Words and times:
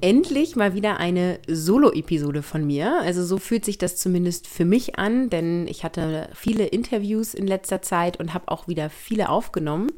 endlich 0.00 0.56
mal 0.56 0.74
wieder 0.74 0.98
eine 0.98 1.38
Solo-Episode 1.46 2.42
von 2.42 2.66
mir. 2.66 3.00
Also 3.00 3.24
so 3.24 3.38
fühlt 3.38 3.64
sich 3.64 3.78
das 3.78 3.96
zumindest 3.96 4.46
für 4.46 4.64
mich 4.64 4.98
an, 4.98 5.30
denn 5.30 5.66
ich 5.68 5.84
hatte 5.84 6.28
viele 6.34 6.66
Interviews 6.66 7.34
in 7.34 7.46
letzter 7.46 7.82
Zeit 7.82 8.18
und 8.18 8.34
habe 8.34 8.48
auch 8.48 8.68
wieder 8.68 8.90
viele 8.90 9.28
aufgenommen, 9.28 9.88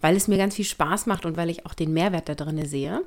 weil 0.00 0.16
es 0.16 0.28
mir 0.28 0.38
ganz 0.38 0.56
viel 0.56 0.64
Spaß 0.64 1.06
macht 1.06 1.26
und 1.26 1.36
weil 1.36 1.50
ich 1.50 1.66
auch 1.66 1.74
den 1.74 1.92
Mehrwert 1.92 2.28
da 2.28 2.34
drin 2.34 2.64
sehe. 2.66 3.02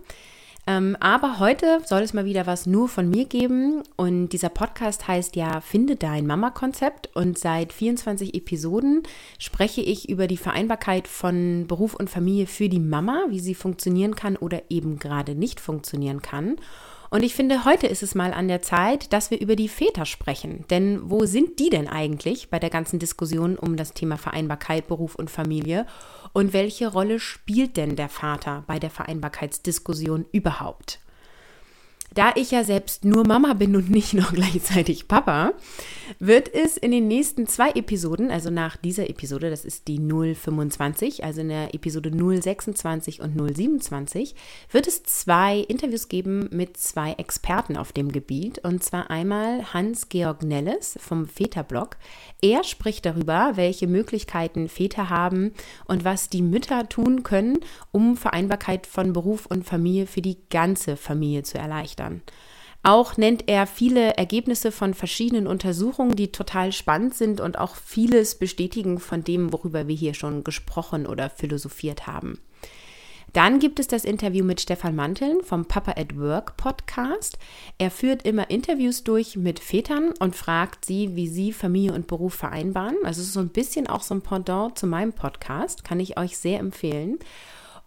Ähm, 0.70 0.98
aber 1.00 1.40
heute 1.40 1.80
soll 1.86 2.02
es 2.02 2.14
mal 2.14 2.26
wieder 2.26 2.46
was 2.46 2.66
nur 2.66 2.90
von 2.90 3.10
mir 3.10 3.24
geben. 3.24 3.84
Und 3.96 4.30
dieser 4.30 4.50
Podcast 4.50 5.08
heißt 5.08 5.38
ja 5.38 5.62
Finde 5.62 5.96
dein 5.96 6.28
Mama-Konzept. 6.28 7.10
Und 7.16 7.40
seit 7.40 7.72
24 7.72 8.36
Episoden 8.36 9.04
spreche 9.40 9.80
ich 9.80 10.10
über 10.10 10.28
die 10.28 10.36
Vereinbarkeit 10.36 11.08
von 11.08 11.66
Beruf 11.68 11.96
und 11.96 12.10
Familie 12.10 12.48
für 12.48 12.68
die 12.68 12.82
Mama, 12.82 13.28
wie 13.30 13.40
sie 13.40 13.56
funktionieren 13.56 14.16
kann 14.16 14.36
oder 14.36 14.62
eben 14.70 15.00
gerade 15.00 15.36
nicht 15.36 15.62
funktionieren 15.62 16.22
kann. 16.22 16.58
Und 17.10 17.24
ich 17.24 17.36
finde, 17.36 17.64
heute 17.64 17.88
ist 17.88 18.04
es 18.04 18.16
mal 18.16 18.34
an 18.34 18.48
der 18.48 18.62
Zeit, 18.62 19.14
dass 19.14 19.32
wir 19.32 19.40
über 19.40 19.56
die 19.56 19.70
Väter 19.70 20.06
sprechen. 20.06 20.66
Denn 20.70 21.10
wo 21.10 21.26
sind 21.26 21.60
die 21.60 21.70
denn 21.70 21.88
eigentlich 21.88 22.50
bei 22.50 22.60
der 22.60 22.70
ganzen 22.70 23.00
Diskussion 23.00 23.58
um 23.58 23.78
das 23.78 23.94
Thema 23.94 24.18
Vereinbarkeit, 24.18 24.88
Beruf 24.88 25.16
und 25.16 25.32
Familie? 25.32 25.86
Und 26.34 26.54
welche 26.54 26.88
Rolle 26.88 27.20
spielt 27.20 27.78
denn 27.78 27.96
der 27.96 28.10
Vater 28.10 28.64
bei 28.68 28.80
der 28.80 28.90
Vereinbarkeitsdiskussion 28.90 30.26
überhaupt? 30.32 31.00
Da 32.18 32.32
ich 32.34 32.50
ja 32.50 32.64
selbst 32.64 33.06
nur 33.06 33.28
Mama 33.28 33.54
bin 33.54 33.76
und 33.76 33.92
nicht 33.92 34.16
noch 34.16 34.34
gleichzeitig 34.34 35.08
Papa, 35.08 35.54
wird 36.18 36.52
es 36.52 36.76
in 36.76 36.90
den 36.90 37.08
nächsten 37.08 37.46
zwei 37.46 37.70
Episoden, 37.70 38.32
also 38.32 38.50
nach 38.50 38.76
dieser 38.76 39.08
Episode, 39.08 39.52
das 39.52 39.64
ist 39.64 39.88
die 39.88 40.00
025, 40.00 41.24
also 41.24 41.42
in 41.42 41.50
der 41.50 41.76
Episode 41.76 42.10
026 42.10 43.22
und 43.22 43.38
027, 43.38 44.34
wird 44.72 44.88
es 44.88 45.04
zwei 45.04 45.60
Interviews 45.60 46.08
geben 46.08 46.50
mit 46.52 46.78
zwei 46.78 47.12
Experten 47.14 47.78
auf 47.78 47.92
dem 47.92 48.12
Gebiet. 48.12 48.58
Und 48.64 48.84
zwar 48.84 49.12
einmal 49.12 49.72
Hans-Georg 49.72 50.42
Nelles 50.42 50.98
vom 51.00 51.28
Väterblog. 51.28 51.98
Er 52.42 52.64
spricht 52.64 53.06
darüber, 53.06 53.52
welche 53.56 53.86
Möglichkeiten 53.86 54.70
Väter 54.70 55.12
haben 55.12 55.52
und 55.86 56.04
was 56.04 56.30
die 56.30 56.42
Mütter 56.42 56.90
tun 56.90 57.22
können, 57.22 57.60
um 57.92 58.18
Vereinbarkeit 58.18 58.88
von 58.88 59.14
Beruf 59.14 59.46
und 59.46 59.66
Familie 59.66 60.08
für 60.08 60.24
die 60.24 60.38
ganze 60.50 60.98
Familie 60.98 61.44
zu 61.44 61.60
erleichtern. 61.60 62.07
Auch 62.84 63.18
nennt 63.18 63.46
er 63.48 63.68
viele 63.68 64.16
Ergebnisse 64.18 64.72
von 64.72 64.94
verschiedenen 64.94 65.48
Untersuchungen, 65.48 66.16
die 66.16 66.32
total 66.32 66.72
spannend 66.72 67.16
sind 67.16 67.42
und 67.42 67.58
auch 67.58 67.76
vieles 67.76 68.36
bestätigen 68.36 69.00
von 69.00 69.24
dem, 69.24 69.52
worüber 69.52 69.88
wir 69.88 69.96
hier 69.96 70.14
schon 70.14 70.44
gesprochen 70.44 71.06
oder 71.06 71.30
philosophiert 71.30 72.08
haben. 72.08 72.40
Dann 73.34 73.60
gibt 73.60 73.80
es 73.80 73.88
das 73.88 74.06
Interview 74.06 74.46
mit 74.46 74.62
Stefan 74.62 74.96
Manteln 74.96 75.44
vom 75.44 75.66
Papa 75.66 75.92
at 75.98 76.18
Work 76.18 76.56
Podcast. 76.56 77.38
Er 77.78 77.92
führt 77.92 78.24
immer 78.24 78.50
Interviews 78.50 79.04
durch 79.04 79.36
mit 79.36 79.60
Vätern 79.60 80.14
und 80.20 80.36
fragt 80.36 80.86
sie, 80.86 81.16
wie 81.16 81.28
sie 81.28 81.52
Familie 81.52 81.94
und 81.94 82.08
Beruf 82.08 82.36
vereinbaren. 82.36 82.96
Also 83.04 83.22
so 83.22 83.40
ein 83.40 83.50
bisschen 83.50 83.88
auch 83.88 84.02
so 84.02 84.16
ein 84.16 84.22
Pendant 84.22 84.80
zu 84.80 84.88
meinem 84.88 85.14
Podcast, 85.14 85.84
kann 85.84 86.00
ich 86.00 86.18
euch 86.18 86.38
sehr 86.38 86.60
empfehlen. 86.60 87.20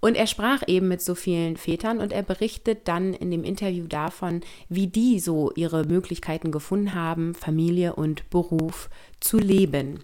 Und 0.01 0.17
er 0.17 0.27
sprach 0.27 0.63
eben 0.67 0.89
mit 0.89 1.03
so 1.03 1.15
vielen 1.15 1.57
Vätern 1.57 1.99
und 1.99 2.13
er 2.13 2.23
berichtet 2.23 2.89
dann 2.89 3.13
in 3.13 3.31
dem 3.31 3.45
Interview 3.45 3.87
davon, 3.87 4.41
wie 4.69 4.87
die 4.87 5.21
so 5.21 5.53
ihre 5.55 5.85
Möglichkeiten 5.85 6.51
gefunden 6.51 6.95
haben, 6.95 7.35
Familie 7.35 7.95
und 7.95 8.29
Beruf 8.31 8.89
zu 9.21 9.39
leben. 9.39 10.03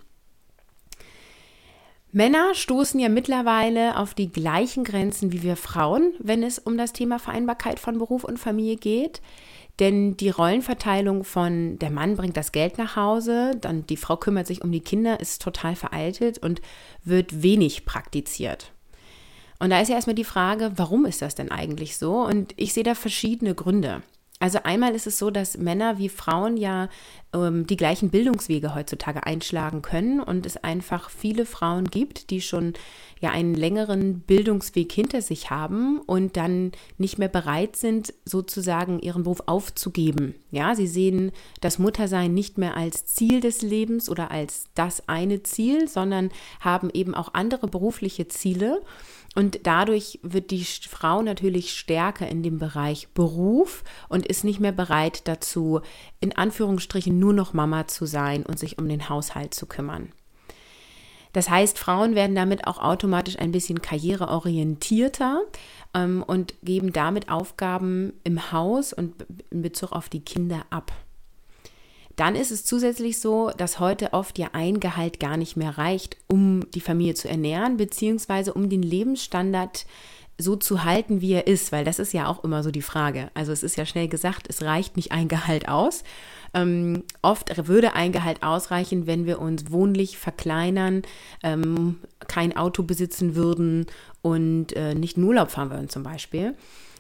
Männer 2.12 2.54
stoßen 2.54 3.00
ja 3.00 3.08
mittlerweile 3.08 3.98
auf 3.98 4.14
die 4.14 4.30
gleichen 4.30 4.84
Grenzen 4.84 5.32
wie 5.32 5.42
wir 5.42 5.56
Frauen, 5.56 6.14
wenn 6.18 6.42
es 6.42 6.58
um 6.58 6.78
das 6.78 6.92
Thema 6.92 7.18
Vereinbarkeit 7.18 7.78
von 7.78 7.98
Beruf 7.98 8.24
und 8.24 8.38
Familie 8.38 8.76
geht. 8.76 9.20
Denn 9.80 10.16
die 10.16 10.30
Rollenverteilung 10.30 11.24
von 11.24 11.78
der 11.78 11.90
Mann 11.90 12.16
bringt 12.16 12.38
das 12.38 12.52
Geld 12.52 12.78
nach 12.78 12.96
Hause, 12.96 13.52
dann 13.60 13.86
die 13.86 13.98
Frau 13.98 14.16
kümmert 14.16 14.46
sich 14.46 14.62
um 14.62 14.72
die 14.72 14.80
Kinder, 14.80 15.20
ist 15.20 15.42
total 15.42 15.76
veraltet 15.76 16.38
und 16.38 16.62
wird 17.04 17.42
wenig 17.42 17.84
praktiziert. 17.84 18.72
Und 19.58 19.70
da 19.70 19.80
ist 19.80 19.88
ja 19.88 19.94
erstmal 19.94 20.14
die 20.14 20.24
Frage, 20.24 20.72
warum 20.76 21.06
ist 21.06 21.22
das 21.22 21.34
denn 21.34 21.50
eigentlich 21.50 21.96
so? 21.96 22.24
Und 22.24 22.52
ich 22.56 22.72
sehe 22.72 22.84
da 22.84 22.94
verschiedene 22.94 23.54
Gründe. 23.54 24.02
Also 24.38 24.58
einmal 24.64 24.94
ist 24.94 25.06
es 25.06 25.16
so, 25.16 25.30
dass 25.30 25.56
Männer 25.56 25.96
wie 25.96 26.10
Frauen 26.10 26.58
ja 26.58 26.90
ähm, 27.32 27.66
die 27.66 27.78
gleichen 27.78 28.10
Bildungswege 28.10 28.74
heutzutage 28.74 29.24
einschlagen 29.24 29.80
können 29.80 30.20
und 30.20 30.44
es 30.44 30.58
einfach 30.58 31.08
viele 31.08 31.46
Frauen 31.46 31.84
gibt, 31.86 32.28
die 32.28 32.42
schon 32.42 32.74
ja 33.18 33.30
einen 33.30 33.54
längeren 33.54 34.20
Bildungsweg 34.20 34.92
hinter 34.92 35.22
sich 35.22 35.48
haben 35.48 36.00
und 36.00 36.36
dann 36.36 36.72
nicht 36.98 37.18
mehr 37.18 37.28
bereit 37.28 37.76
sind, 37.76 38.12
sozusagen 38.26 38.98
ihren 38.98 39.22
Beruf 39.22 39.40
aufzugeben. 39.46 40.34
Ja, 40.50 40.74
sie 40.74 40.86
sehen 40.86 41.32
das 41.62 41.78
Muttersein 41.78 42.34
nicht 42.34 42.58
mehr 42.58 42.76
als 42.76 43.06
Ziel 43.06 43.40
des 43.40 43.62
Lebens 43.62 44.10
oder 44.10 44.30
als 44.30 44.66
das 44.74 45.08
eine 45.08 45.44
Ziel, 45.44 45.88
sondern 45.88 46.30
haben 46.60 46.90
eben 46.92 47.14
auch 47.14 47.32
andere 47.32 47.68
berufliche 47.68 48.28
Ziele 48.28 48.82
und 49.36 49.60
dadurch 49.64 50.18
wird 50.22 50.50
die 50.50 50.64
Frau 50.64 51.20
natürlich 51.20 51.78
stärker 51.78 52.26
in 52.26 52.42
dem 52.42 52.58
Bereich 52.58 53.08
Beruf 53.08 53.84
und 54.08 54.26
ist 54.26 54.44
nicht 54.44 54.60
mehr 54.60 54.72
bereit 54.72 55.28
dazu, 55.28 55.82
in 56.20 56.34
Anführungsstrichen 56.34 57.18
nur 57.18 57.34
noch 57.34 57.52
Mama 57.52 57.86
zu 57.86 58.06
sein 58.06 58.44
und 58.46 58.58
sich 58.58 58.78
um 58.78 58.88
den 58.88 59.10
Haushalt 59.10 59.52
zu 59.52 59.66
kümmern. 59.66 60.10
Das 61.34 61.50
heißt, 61.50 61.78
Frauen 61.78 62.14
werden 62.14 62.34
damit 62.34 62.66
auch 62.66 62.78
automatisch 62.78 63.38
ein 63.38 63.52
bisschen 63.52 63.82
karriereorientierter 63.82 65.42
ähm, 65.92 66.24
und 66.26 66.54
geben 66.62 66.94
damit 66.94 67.28
Aufgaben 67.28 68.14
im 68.24 68.52
Haus 68.52 68.94
und 68.94 69.26
in 69.50 69.60
Bezug 69.60 69.92
auf 69.92 70.08
die 70.08 70.24
Kinder 70.24 70.64
ab. 70.70 70.92
Dann 72.16 72.34
ist 72.34 72.50
es 72.50 72.64
zusätzlich 72.64 73.20
so, 73.20 73.50
dass 73.50 73.78
heute 73.78 74.14
oft 74.14 74.38
ja 74.38 74.48
ein 74.52 74.80
Gehalt 74.80 75.20
gar 75.20 75.36
nicht 75.36 75.56
mehr 75.56 75.76
reicht, 75.76 76.16
um 76.28 76.68
die 76.74 76.80
Familie 76.80 77.14
zu 77.14 77.28
ernähren, 77.28 77.76
beziehungsweise 77.76 78.54
um 78.54 78.70
den 78.70 78.82
Lebensstandard 78.82 79.84
so 80.38 80.56
zu 80.56 80.84
halten, 80.84 81.20
wie 81.20 81.32
er 81.32 81.46
ist, 81.46 81.72
weil 81.72 81.84
das 81.84 81.98
ist 81.98 82.12
ja 82.12 82.26
auch 82.26 82.44
immer 82.44 82.62
so 82.62 82.70
die 82.70 82.82
Frage. 82.82 83.30
Also 83.34 83.52
es 83.52 83.62
ist 83.62 83.76
ja 83.76 83.86
schnell 83.86 84.08
gesagt, 84.08 84.46
es 84.48 84.62
reicht 84.62 84.96
nicht 84.96 85.12
ein 85.12 85.28
Gehalt 85.28 85.68
aus. 85.68 86.04
Ähm, 86.52 87.04
oft 87.22 87.66
würde 87.68 87.94
ein 87.94 88.12
Gehalt 88.12 88.42
ausreichen, 88.42 89.06
wenn 89.06 89.26
wir 89.26 89.40
uns 89.40 89.70
wohnlich 89.70 90.18
verkleinern, 90.18 91.02
ähm, 91.42 91.98
kein 92.28 92.56
Auto 92.56 92.82
besitzen 92.82 93.34
würden 93.34 93.86
und 94.22 94.74
äh, 94.74 94.94
nicht 94.94 95.16
in 95.16 95.24
Urlaub 95.24 95.50
fahren 95.50 95.70
würden 95.70 95.88
zum 95.88 96.02
Beispiel. 96.02 96.54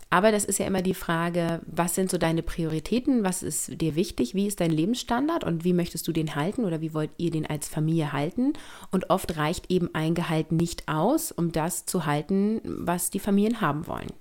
Aber 0.08 0.30
das 0.30 0.44
ist 0.44 0.58
ja 0.58 0.66
immer 0.66 0.82
die 0.82 0.94
Frage, 0.94 1.60
was 1.66 1.94
sind 1.94 2.10
so 2.10 2.18
deine 2.18 2.42
Prioritäten, 2.42 3.24
was 3.24 3.42
ist 3.42 3.80
dir 3.80 3.96
wichtig, 3.96 4.34
wie 4.34 4.46
ist 4.46 4.60
dein 4.60 4.70
Lebensstandard 4.70 5.42
und 5.42 5.64
wie 5.64 5.72
möchtest 5.72 6.06
du 6.06 6.12
den 6.12 6.36
halten 6.36 6.64
oder 6.64 6.80
wie 6.80 6.94
wollt 6.94 7.10
ihr 7.16 7.30
den 7.30 7.46
als 7.46 7.68
Familie 7.68 8.12
halten? 8.12 8.52
Und 8.92 9.10
oft 9.10 9.36
reicht 9.36 9.70
eben 9.70 9.90
ein 9.94 10.14
Gehalt 10.14 10.52
nicht 10.52 10.86
aus, 10.86 11.32
um 11.32 11.50
das 11.50 11.86
zu 11.86 12.06
halten, 12.06 12.60
was 12.64 13.10
die 13.10 13.18
Familien 13.18 13.60
haben 13.60 13.86
wollen. 13.88 14.12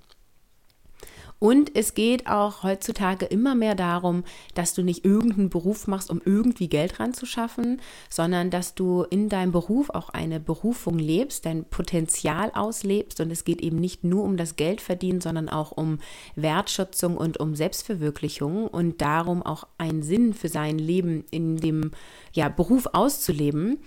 Und 1.38 1.76
es 1.76 1.94
geht 1.94 2.26
auch 2.26 2.62
heutzutage 2.62 3.26
immer 3.26 3.54
mehr 3.54 3.74
darum, 3.74 4.24
dass 4.54 4.72
du 4.72 4.82
nicht 4.82 5.04
irgendeinen 5.04 5.50
Beruf 5.50 5.86
machst, 5.86 6.10
um 6.10 6.22
irgendwie 6.24 6.68
Geld 6.68 6.98
ranzuschaffen, 6.98 7.80
sondern 8.08 8.50
dass 8.50 8.74
du 8.74 9.02
in 9.02 9.28
deinem 9.28 9.52
Beruf 9.52 9.90
auch 9.90 10.08
eine 10.08 10.40
Berufung 10.40 10.98
lebst, 10.98 11.44
dein 11.44 11.64
Potenzial 11.64 12.50
auslebst. 12.54 13.20
Und 13.20 13.30
es 13.30 13.44
geht 13.44 13.60
eben 13.60 13.76
nicht 13.76 14.02
nur 14.02 14.24
um 14.24 14.36
das 14.38 14.56
Geld 14.56 14.80
verdienen, 14.80 15.20
sondern 15.20 15.50
auch 15.50 15.72
um 15.72 15.98
Wertschätzung 16.36 17.16
und 17.18 17.38
um 17.38 17.54
Selbstverwirklichung 17.54 18.66
und 18.66 19.02
darum 19.02 19.42
auch 19.42 19.66
einen 19.76 20.02
Sinn 20.02 20.32
für 20.32 20.48
sein 20.48 20.78
Leben 20.78 21.24
in 21.30 21.58
dem 21.58 21.90
ja, 22.32 22.48
Beruf 22.48 22.86
auszuleben. 22.92 23.78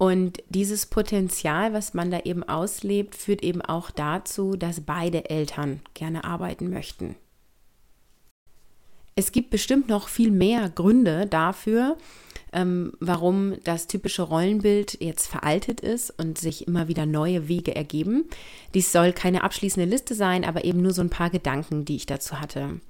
Und 0.00 0.42
dieses 0.48 0.86
Potenzial, 0.86 1.74
was 1.74 1.92
man 1.92 2.10
da 2.10 2.20
eben 2.20 2.42
auslebt, 2.42 3.14
führt 3.14 3.42
eben 3.42 3.60
auch 3.60 3.90
dazu, 3.90 4.56
dass 4.56 4.80
beide 4.80 5.28
Eltern 5.28 5.80
gerne 5.92 6.24
arbeiten 6.24 6.70
möchten. 6.70 7.16
Es 9.14 9.30
gibt 9.30 9.50
bestimmt 9.50 9.90
noch 9.90 10.08
viel 10.08 10.30
mehr 10.30 10.70
Gründe 10.70 11.26
dafür, 11.26 11.98
ähm, 12.54 12.94
warum 13.00 13.56
das 13.64 13.88
typische 13.88 14.22
Rollenbild 14.22 14.96
jetzt 15.02 15.26
veraltet 15.26 15.82
ist 15.82 16.18
und 16.18 16.38
sich 16.38 16.66
immer 16.66 16.88
wieder 16.88 17.04
neue 17.04 17.48
Wege 17.48 17.76
ergeben. 17.76 18.24
Dies 18.72 18.92
soll 18.92 19.12
keine 19.12 19.44
abschließende 19.44 19.86
Liste 19.86 20.14
sein, 20.14 20.46
aber 20.46 20.64
eben 20.64 20.80
nur 20.80 20.94
so 20.94 21.02
ein 21.02 21.10
paar 21.10 21.28
Gedanken, 21.28 21.84
die 21.84 21.96
ich 21.96 22.06
dazu 22.06 22.40
hatte. 22.40 22.80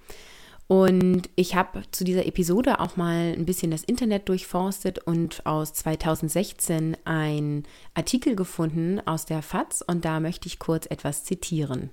Und 0.71 1.23
ich 1.35 1.57
habe 1.57 1.83
zu 1.91 2.05
dieser 2.05 2.27
Episode 2.27 2.79
auch 2.79 2.97
mal 2.97 3.35
ein 3.37 3.45
bisschen 3.45 3.73
das 3.73 3.83
Internet 3.83 4.29
durchforstet 4.29 5.01
und 5.01 5.45
aus 5.45 5.73
2016 5.73 6.97
einen 7.05 7.65
Artikel 7.95 8.37
gefunden 8.37 9.01
aus 9.05 9.27
der 9.27 9.43
FAZ 9.43 9.83
und 9.83 10.05
da 10.05 10.21
möchte 10.21 10.47
ich 10.47 10.61
kurz 10.61 10.87
etwas 10.87 11.25
zitieren. 11.25 11.91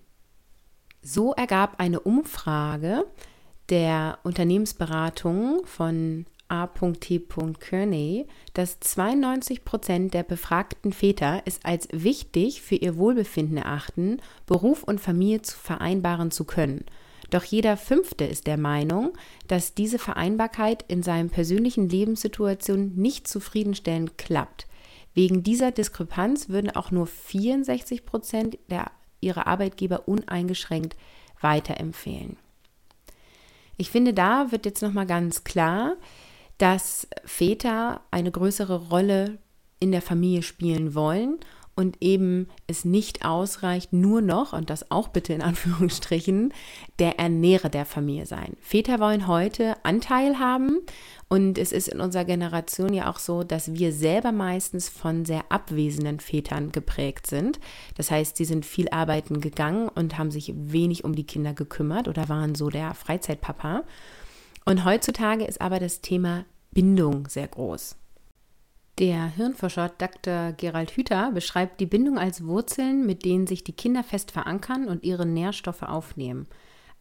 So 1.02 1.34
ergab 1.34 1.80
eine 1.80 2.02
Umfrage 2.02 3.08
der 3.70 4.20
Unternehmensberatung 4.22 5.66
von 5.66 6.28
A.T. 6.48 7.24
Kearney, 7.60 8.28
dass 8.54 8.80
92 8.80 9.66
Prozent 9.66 10.14
der 10.14 10.22
befragten 10.22 10.94
Väter 10.94 11.42
es 11.46 11.62
als 11.64 11.88
wichtig 11.94 12.62
für 12.62 12.76
ihr 12.76 12.96
Wohlbefinden 12.96 13.58
erachten, 13.58 14.22
Beruf 14.46 14.84
und 14.84 15.02
Familie 15.02 15.42
zu 15.42 15.58
vereinbaren 15.58 16.30
zu 16.30 16.44
können– 16.44 16.86
doch 17.30 17.44
jeder 17.44 17.76
Fünfte 17.78 18.26
ist 18.26 18.48
der 18.48 18.58
Meinung, 18.58 19.14
dass 19.48 19.74
diese 19.74 20.00
Vereinbarkeit 20.00 20.86
in 20.88 21.04
seinen 21.04 21.30
persönlichen 21.30 21.90
Lebenssituationen 21.90 22.96
nicht 22.96 23.28
zufriedenstellend 23.28 24.18
klappt. 24.18 24.68
Wegen 25.14 25.44
dieser 25.44 25.72
Diskrepanz 25.72 26.48
würden 26.48 26.70
auch 26.70 26.92
nur 26.92 27.08
64 27.08 28.06
Prozent 28.06 28.58
ihrer 29.20 29.48
Arbeitgeber 29.48 30.08
uneingeschränkt 30.08 30.96
weiterempfehlen. 31.42 32.38
Ich 33.78 33.92
finde, 33.92 34.14
da 34.14 34.52
wird 34.52 34.66
jetzt 34.66 34.82
nochmal 34.82 35.06
ganz 35.06 35.44
klar, 35.44 35.96
dass 36.58 37.08
Väter 37.26 38.02
eine 38.10 38.32
größere 38.32 38.90
Rolle 38.90 39.38
in 39.80 39.92
der 39.92 40.02
Familie 40.02 40.42
spielen 40.42 40.96
wollen 40.96 41.40
und 41.78 42.02
eben 42.02 42.48
es 42.66 42.86
nicht 42.86 43.24
ausreicht, 43.24 43.94
nur 43.94 44.22
noch, 44.22 44.52
und 44.52 44.72
das 44.72 44.90
auch 44.90 45.08
bitte 45.10 45.32
in 45.32 45.42
Anführungsstrichen, 45.44 46.54
der 47.00 47.20
Ernährer 47.20 47.70
der 47.70 47.86
Familie 47.86 48.26
sein. 48.26 48.58
Väter 48.60 49.00
wollen 49.00 49.28
heute 49.28 49.76
Anteil 49.84 50.40
haben 50.40 50.80
und 51.30 51.60
es 51.60 51.72
ist 51.72 51.88
in 51.88 52.02
unserer 52.02 52.26
Generation 52.26 52.94
ja 52.94 53.10
auch 53.10 53.20
so, 53.20 53.44
dass 53.44 53.76
wir 53.76 53.94
selber 53.94 54.32
meistens 54.32 54.90
von 54.90 55.24
sehr 55.24 55.44
abwesenden 55.50 56.20
Vätern 56.20 56.72
geprägt 56.72 57.28
sind. 57.28 57.60
Das 57.96 58.10
heißt, 58.10 58.38
sie 58.38 58.46
sind 58.46 58.66
viel 58.66 58.90
arbeiten 58.90 59.40
gegangen 59.40 59.88
und 59.88 60.18
haben 60.18 60.32
sich 60.32 60.52
wenig 60.56 61.04
um 61.04 61.14
die 61.14 61.28
Kinder 61.28 61.54
gekümmert 61.54 62.08
oder 62.08 62.28
waren 62.28 62.56
so 62.56 62.70
der 62.70 62.96
Freizeitpapa. 62.96 63.84
Und 64.66 64.84
heutzutage 64.84 65.46
ist 65.46 65.62
aber 65.62 65.80
das 65.80 66.02
Thema 66.02 66.44
Bindung 66.72 67.28
sehr 67.28 67.48
groß. 67.48 67.96
Der 69.00 69.28
Hirnforscher 69.28 69.92
Dr. 69.96 70.54
Gerald 70.54 70.90
Hüther 70.90 71.30
beschreibt 71.32 71.80
die 71.80 71.86
Bindung 71.86 72.18
als 72.18 72.48
Wurzeln, 72.48 73.06
mit 73.06 73.26
denen 73.26 73.46
sich 73.46 73.64
die 73.64 73.74
Kinder 73.74 74.04
fest 74.04 74.32
verankern 74.32 74.88
und 74.88 75.04
ihre 75.04 75.28
Nährstoffe 75.28 75.84
aufnehmen. 75.84 76.48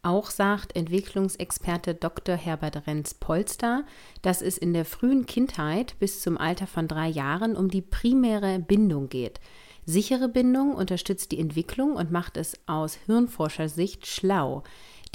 Auch 0.03 0.29
sagt 0.29 0.75
Entwicklungsexperte 0.75 1.95
Dr. 1.95 2.35
Herbert 2.35 2.85
Renz-Polster, 2.85 3.83
dass 4.21 4.43
es 4.43 4.59
in 4.59 4.73
der 4.73 4.85
frühen 4.85 5.25
Kindheit 5.25 5.95
bis 5.99 6.21
zum 6.21 6.37
Alter 6.37 6.67
von 6.67 6.87
drei 6.87 7.07
Jahren 7.07 7.55
um 7.55 7.67
die 7.67 7.81
primäre 7.81 8.59
Bindung 8.59 9.09
geht. 9.09 9.39
Sichere 9.87 10.29
Bindung 10.29 10.75
unterstützt 10.75 11.31
die 11.31 11.39
Entwicklung 11.39 11.95
und 11.95 12.11
macht 12.11 12.37
es 12.37 12.59
aus 12.67 12.93
Hirnforschersicht 13.07 14.05
schlau. 14.05 14.61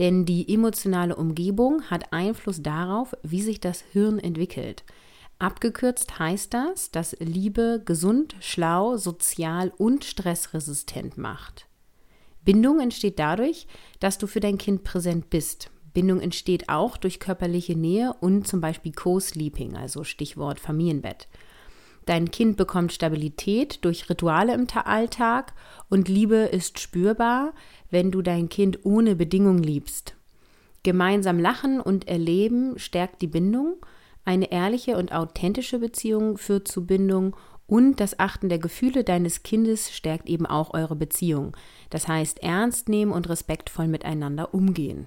Denn 0.00 0.24
die 0.24 0.52
emotionale 0.52 1.14
Umgebung 1.14 1.82
hat 1.90 2.12
Einfluss 2.12 2.60
darauf, 2.60 3.14
wie 3.22 3.42
sich 3.42 3.60
das 3.60 3.84
Hirn 3.92 4.18
entwickelt. 4.18 4.82
Abgekürzt 5.42 6.20
heißt 6.20 6.54
das, 6.54 6.92
dass 6.92 7.16
Liebe 7.18 7.82
gesund, 7.84 8.36
schlau, 8.38 8.96
sozial 8.96 9.72
und 9.76 10.04
stressresistent 10.04 11.18
macht. 11.18 11.66
Bindung 12.44 12.78
entsteht 12.78 13.18
dadurch, 13.18 13.66
dass 13.98 14.18
du 14.18 14.28
für 14.28 14.38
dein 14.38 14.56
Kind 14.56 14.84
präsent 14.84 15.30
bist. 15.30 15.72
Bindung 15.94 16.20
entsteht 16.20 16.68
auch 16.68 16.96
durch 16.96 17.18
körperliche 17.18 17.76
Nähe 17.76 18.14
und 18.20 18.46
zum 18.46 18.60
Beispiel 18.60 18.92
Co-Sleeping, 18.92 19.74
also 19.76 20.04
Stichwort 20.04 20.60
Familienbett. 20.60 21.26
Dein 22.06 22.30
Kind 22.30 22.56
bekommt 22.56 22.92
Stabilität 22.92 23.84
durch 23.84 24.08
Rituale 24.08 24.54
im 24.54 24.68
Alltag 24.72 25.54
und 25.90 26.08
Liebe 26.08 26.36
ist 26.36 26.78
spürbar, 26.78 27.52
wenn 27.90 28.12
du 28.12 28.22
dein 28.22 28.48
Kind 28.48 28.86
ohne 28.86 29.16
Bedingung 29.16 29.58
liebst. 29.58 30.14
Gemeinsam 30.84 31.40
lachen 31.40 31.80
und 31.80 32.06
erleben 32.06 32.78
stärkt 32.78 33.22
die 33.22 33.26
Bindung 33.26 33.84
eine 34.24 34.50
ehrliche 34.52 34.96
und 34.96 35.12
authentische 35.12 35.78
Beziehung 35.78 36.38
führt 36.38 36.68
zu 36.68 36.86
Bindung 36.86 37.36
und 37.66 38.00
das 38.00 38.18
Achten 38.18 38.48
der 38.48 38.58
Gefühle 38.58 39.04
deines 39.04 39.42
Kindes 39.42 39.92
stärkt 39.92 40.28
eben 40.28 40.46
auch 40.46 40.74
eure 40.74 40.96
Beziehung. 40.96 41.56
Das 41.90 42.06
heißt, 42.06 42.42
ernst 42.42 42.88
nehmen 42.88 43.12
und 43.12 43.28
respektvoll 43.28 43.88
miteinander 43.88 44.52
umgehen. 44.52 45.06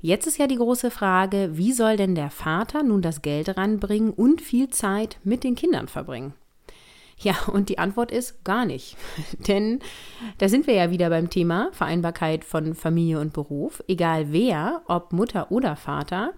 Jetzt 0.00 0.26
ist 0.26 0.38
ja 0.38 0.46
die 0.46 0.56
große 0.56 0.90
Frage, 0.90 1.50
wie 1.54 1.72
soll 1.72 1.96
denn 1.96 2.14
der 2.14 2.30
Vater 2.30 2.82
nun 2.82 3.02
das 3.02 3.22
Geld 3.22 3.56
ranbringen 3.56 4.10
und 4.10 4.40
viel 4.40 4.68
Zeit 4.70 5.18
mit 5.24 5.42
den 5.42 5.56
Kindern 5.56 5.88
verbringen? 5.88 6.34
Ja, 7.20 7.34
und 7.52 7.68
die 7.68 7.78
Antwort 7.78 8.12
ist 8.12 8.44
gar 8.44 8.64
nicht. 8.64 8.96
Denn 9.48 9.80
da 10.38 10.48
sind 10.48 10.68
wir 10.68 10.74
ja 10.74 10.90
wieder 10.92 11.10
beim 11.10 11.30
Thema 11.30 11.70
Vereinbarkeit 11.72 12.44
von 12.44 12.74
Familie 12.76 13.18
und 13.18 13.32
Beruf. 13.32 13.82
Egal 13.88 14.32
wer, 14.32 14.82
ob 14.86 15.12
Mutter 15.12 15.50
oder 15.50 15.74
Vater, 15.74 16.32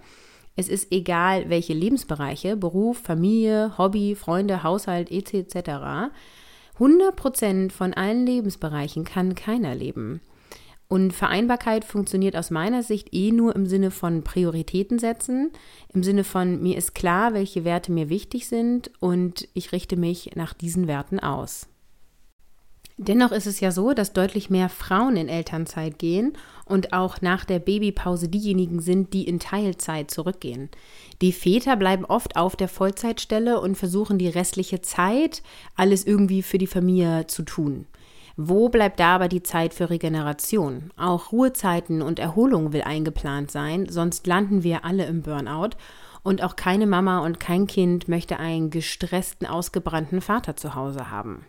es 0.61 0.69
ist 0.69 0.93
egal, 0.93 1.49
welche 1.49 1.73
Lebensbereiche, 1.73 2.57
Beruf, 2.57 2.99
Familie, 2.99 3.77
Hobby, 3.79 4.15
Freunde, 4.15 4.63
Haushalt, 4.63 5.11
etc. 5.11 6.13
100% 6.79 7.73
von 7.73 7.95
allen 7.95 8.27
Lebensbereichen 8.27 9.05
kann 9.05 9.35
keiner 9.35 9.75
leben. 9.75 10.21
Und 10.87 11.13
Vereinbarkeit 11.13 11.85
funktioniert 11.85 12.37
aus 12.37 12.51
meiner 12.51 12.83
Sicht 12.83 13.15
eh 13.15 13.31
nur 13.31 13.55
im 13.55 13.67
Sinne 13.67 13.91
von 13.91 14.23
Prioritäten 14.23 14.99
setzen, 14.99 15.53
im 15.95 16.03
Sinne 16.03 16.25
von 16.25 16.61
mir 16.61 16.77
ist 16.77 16.95
klar, 16.95 17.33
welche 17.33 17.65
Werte 17.65 17.93
mir 17.93 18.09
wichtig 18.09 18.49
sind 18.49 18.91
und 19.01 19.49
ich 19.55 19.73
richte 19.73 19.97
mich 19.97 20.33
nach 20.35 20.53
diesen 20.53 20.89
Werten 20.89 21.21
aus. 21.21 21.69
Dennoch 23.03 23.33
ist 23.33 23.47
es 23.47 23.61
ja 23.61 23.71
so, 23.71 23.95
dass 23.95 24.13
deutlich 24.13 24.51
mehr 24.51 24.69
Frauen 24.69 25.17
in 25.17 25.31
Elternzeit 25.31 25.99
gehen 25.99 26.35
und 26.67 26.93
auch 26.93 27.23
nach 27.23 27.47
der 27.47 27.59
Babypause 27.59 28.29
diejenigen 28.29 28.81
sind, 28.81 29.15
die 29.15 29.27
in 29.27 29.41
Teilzeit 29.41 30.11
zurückgehen. 30.11 30.69
Die 31.23 31.33
Väter 31.33 31.77
bleiben 31.77 32.05
oft 32.05 32.37
auf 32.37 32.57
der 32.57 32.69
Vollzeitstelle 32.69 33.59
und 33.59 33.79
versuchen 33.79 34.19
die 34.19 34.29
restliche 34.29 34.83
Zeit 34.83 35.43
alles 35.77 36.05
irgendwie 36.05 36.43
für 36.43 36.59
die 36.59 36.67
Familie 36.67 37.27
zu 37.27 37.43
tun. 37.43 37.87
Wo 38.37 38.69
bleibt 38.69 39.01
da 39.01 39.15
aber 39.15 39.29
die 39.29 39.43
Zeit 39.43 39.73
für 39.73 39.89
Regeneration? 39.89 40.91
Auch 40.99 41.33
Ruhezeiten 41.33 42.03
und 42.03 42.19
Erholung 42.19 42.75
will 42.75 42.83
eingeplant 42.83 43.51
sein, 43.51 43.89
sonst 43.89 44.27
landen 44.27 44.63
wir 44.63 44.85
alle 44.85 45.07
im 45.07 45.23
Burnout. 45.23 45.71
Und 46.23 46.43
auch 46.43 46.55
keine 46.55 46.87
Mama 46.87 47.21
und 47.21 47.41
kein 47.41 47.67
Kind 47.67 48.09
möchte 48.09 48.39
einen 48.39 48.69
gestressten, 48.69 49.47
ausgebrannten 49.47 50.21
Vater 50.21 50.55
zu 50.55 50.75
Hause 50.75 51.11
haben. 51.11 51.47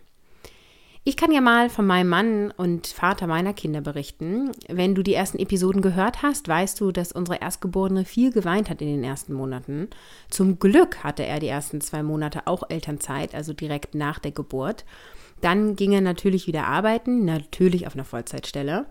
Ich 1.04 1.16
kann 1.16 1.32
ja 1.32 1.40
mal 1.40 1.68
von 1.68 1.84
meinem 1.84 2.08
Mann 2.08 2.52
und 2.56 2.86
Vater 2.86 3.26
meiner 3.26 3.52
Kinder 3.52 3.80
berichten. 3.80 4.52
Wenn 4.68 4.94
du 4.94 5.02
die 5.02 5.14
ersten 5.14 5.40
Episoden 5.40 5.82
gehört 5.82 6.22
hast, 6.22 6.46
weißt 6.46 6.80
du, 6.80 6.92
dass 6.92 7.10
unsere 7.10 7.40
Erstgeborene 7.40 8.04
viel 8.04 8.30
geweint 8.30 8.70
hat 8.70 8.80
in 8.80 8.86
den 8.86 9.02
ersten 9.02 9.32
Monaten. 9.32 9.88
Zum 10.30 10.60
Glück 10.60 11.02
hatte 11.02 11.26
er 11.26 11.40
die 11.40 11.48
ersten 11.48 11.80
zwei 11.80 12.04
Monate 12.04 12.46
auch 12.46 12.62
Elternzeit, 12.70 13.34
also 13.34 13.52
direkt 13.52 13.96
nach 13.96 14.20
der 14.20 14.30
Geburt. 14.30 14.84
Dann 15.40 15.74
ging 15.74 15.90
er 15.90 16.02
natürlich 16.02 16.46
wieder 16.46 16.68
arbeiten, 16.68 17.24
natürlich 17.24 17.88
auf 17.88 17.94
einer 17.94 18.04
Vollzeitstelle. 18.04 18.86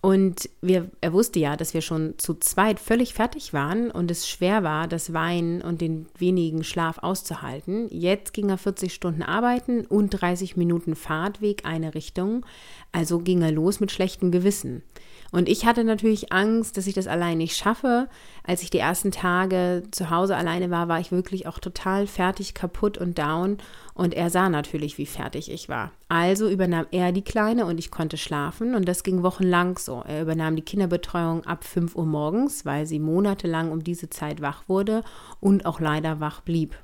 Und 0.00 0.48
wir, 0.60 0.90
er 1.00 1.12
wusste 1.12 1.40
ja, 1.40 1.56
dass 1.56 1.74
wir 1.74 1.80
schon 1.80 2.14
zu 2.18 2.34
zweit 2.34 2.78
völlig 2.78 3.14
fertig 3.14 3.52
waren 3.52 3.90
und 3.90 4.10
es 4.10 4.28
schwer 4.28 4.62
war, 4.62 4.86
das 4.86 5.12
Weinen 5.12 5.60
und 5.60 5.80
den 5.80 6.06
wenigen 6.16 6.62
Schlaf 6.62 6.98
auszuhalten. 6.98 7.88
Jetzt 7.90 8.32
ging 8.32 8.48
er 8.48 8.58
40 8.58 8.94
Stunden 8.94 9.22
arbeiten 9.22 9.84
und 9.86 10.10
30 10.10 10.56
Minuten 10.56 10.94
Fahrtweg 10.94 11.64
eine 11.64 11.96
Richtung. 11.96 12.46
Also 12.92 13.18
ging 13.18 13.42
er 13.42 13.50
los 13.50 13.80
mit 13.80 13.90
schlechtem 13.90 14.30
Gewissen. 14.30 14.82
Und 15.30 15.48
ich 15.48 15.66
hatte 15.66 15.84
natürlich 15.84 16.32
Angst, 16.32 16.76
dass 16.76 16.86
ich 16.86 16.94
das 16.94 17.06
allein 17.06 17.38
nicht 17.38 17.56
schaffe. 17.56 18.08
Als 18.44 18.62
ich 18.62 18.70
die 18.70 18.78
ersten 18.78 19.10
Tage 19.10 19.82
zu 19.90 20.08
Hause 20.08 20.36
alleine 20.36 20.70
war, 20.70 20.88
war 20.88 21.00
ich 21.00 21.12
wirklich 21.12 21.46
auch 21.46 21.58
total 21.58 22.06
fertig, 22.06 22.54
kaputt 22.54 22.96
und 22.96 23.18
down. 23.18 23.58
Und 23.92 24.14
er 24.14 24.30
sah 24.30 24.48
natürlich, 24.48 24.96
wie 24.96 25.06
fertig 25.06 25.50
ich 25.50 25.68
war. 25.68 25.92
Also 26.08 26.48
übernahm 26.48 26.86
er 26.92 27.12
die 27.12 27.24
Kleine 27.24 27.66
und 27.66 27.78
ich 27.78 27.90
konnte 27.90 28.16
schlafen. 28.16 28.74
Und 28.74 28.88
das 28.88 29.02
ging 29.02 29.22
wochenlang 29.22 29.76
so. 29.76 30.02
Er 30.06 30.22
übernahm 30.22 30.56
die 30.56 30.62
Kinderbetreuung 30.62 31.44
ab 31.44 31.64
5 31.64 31.94
Uhr 31.94 32.06
morgens, 32.06 32.64
weil 32.64 32.86
sie 32.86 32.98
monatelang 32.98 33.70
um 33.70 33.84
diese 33.84 34.08
Zeit 34.08 34.40
wach 34.40 34.62
wurde 34.66 35.02
und 35.40 35.66
auch 35.66 35.80
leider 35.80 36.20
wach 36.20 36.40
blieb. 36.40 36.74